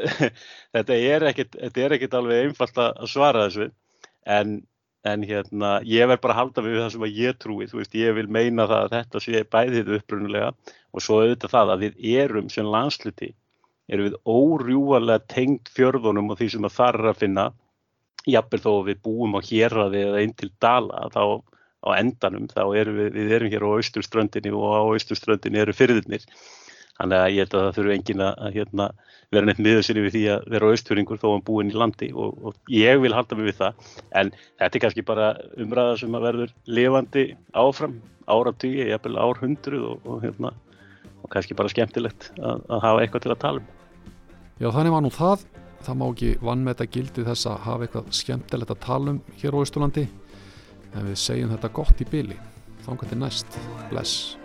þetta 0.76 0.96
er 0.96 1.26
ekkit, 1.30 1.58
þetta 1.66 1.84
er 1.84 1.94
ekkit 1.96 2.16
alveg 2.16 2.46
einfalt 2.46 2.80
að 2.80 3.10
svara 3.12 3.44
þessu 3.46 3.68
en 4.38 4.56
en 5.08 5.24
hérna 5.24 5.78
ég 5.86 6.08
verð 6.08 6.22
bara 6.24 6.34
að 6.34 6.40
halda 6.40 6.64
við 6.64 6.78
það 6.80 6.90
sem 6.94 7.04
að 7.06 7.20
ég 7.20 7.38
trúi, 7.40 7.68
þú 7.70 7.80
veist, 7.80 7.94
ég 7.96 8.16
vil 8.18 8.26
meina 8.28 8.66
það 8.68 8.82
að 8.84 8.94
þetta 8.96 9.22
sé 9.24 9.42
bæðið 9.54 9.92
upprunulega 9.96 10.50
og 10.92 11.04
svo 11.04 11.20
auðvitað 11.22 11.54
það 11.54 11.72
að 11.74 11.84
við 11.86 12.02
erum 12.20 12.50
sem 12.52 12.68
landsluti, 12.68 13.30
erum 13.88 14.10
við 14.10 14.18
órjúalega 14.28 15.24
tengt 15.32 15.72
fjörðunum 15.76 16.32
og 16.32 16.40
því 16.40 16.50
sem 16.54 16.68
að 16.68 16.76
þar 16.76 17.00
er 17.00 17.10
að 17.12 17.22
finna, 17.22 17.46
jafnveg 18.28 18.64
þó 18.66 18.72
við 18.90 19.00
búum 19.06 19.38
á 19.38 19.40
hérraði 19.40 20.04
eða 20.04 20.20
einn 20.20 20.36
til 20.36 20.50
dala, 20.60 21.08
þá 21.14 21.24
á 21.80 21.88
endanum, 21.96 22.48
þá 22.50 22.64
erum 22.76 22.98
við, 23.00 23.14
við 23.16 23.36
erum 23.38 23.52
hér 23.54 23.64
á 23.64 23.70
austurströndinni 23.72 24.52
og 24.52 24.66
á 24.68 24.82
austurströndinni 24.84 25.62
eru 25.62 25.72
fyrðirnir 25.72 26.26
Þannig 27.00 27.16
að 27.16 27.30
ég 27.32 27.46
held 27.46 27.54
að 27.56 27.62
það 27.64 27.76
þurfu 27.78 27.92
engin 27.94 28.22
að 28.26 28.48
hérna, 28.52 28.86
vera 29.32 29.48
neitt 29.48 29.60
miður 29.64 29.86
sér 29.86 30.00
yfir 30.02 30.12
því 30.12 30.24
að 30.34 30.48
vera 30.52 30.70
austfjörðingur 30.74 31.20
þó 31.20 31.26
að 31.28 31.32
hann 31.32 31.44
búin 31.46 31.70
í 31.70 31.78
landi 31.80 32.08
og, 32.12 32.42
og 32.44 32.74
ég 32.76 33.00
vil 33.00 33.14
halda 33.16 33.38
mig 33.38 33.48
við 33.48 33.56
það. 33.62 33.86
En 34.20 34.32
þetta 34.36 34.68
er 34.68 34.84
kannski 34.84 35.04
bara 35.08 35.30
umræða 35.56 35.94
sem 36.02 36.18
að 36.18 36.26
verður 36.26 36.52
lifandi 36.68 37.24
áfram, 37.56 37.96
áratugji, 38.28 38.90
jafnvel 38.90 39.16
árhundruð 39.24 39.86
og, 39.94 40.04
og, 40.04 40.20
hérna, 40.26 40.52
og 41.22 41.32
kannski 41.32 41.56
bara 41.56 41.72
skemmtilegt 41.72 42.28
að, 42.36 42.66
að 42.68 42.84
hafa 42.84 43.06
eitthvað 43.06 43.24
til 43.24 43.32
að 43.32 43.42
tala 43.46 43.64
um. 43.64 43.72
Já 44.60 44.68
þannig 44.76 44.96
var 44.98 45.06
nú 45.06 45.14
það. 45.16 45.48
Það 45.80 45.96
má 45.96 46.06
ekki 46.10 46.30
vannmeta 46.44 46.84
gildi 46.92 47.24
þess 47.24 47.48
að 47.48 47.62
hafa 47.64 47.86
eitthvað 47.86 48.12
skemmtilegt 48.18 48.74
að 48.74 48.82
tala 48.84 49.14
um 49.14 49.22
hér 49.40 49.56
á 49.56 49.64
Ístulandi. 49.64 50.04
En 50.92 51.08
við 51.08 51.20
segjum 51.22 51.54
þetta 51.54 51.72
gott 51.80 52.04
í 52.04 52.10
byli. 52.12 52.36
Þá 52.84 52.92
kannski 52.92 53.20
næst. 53.24 53.60
Bless. 53.88 54.36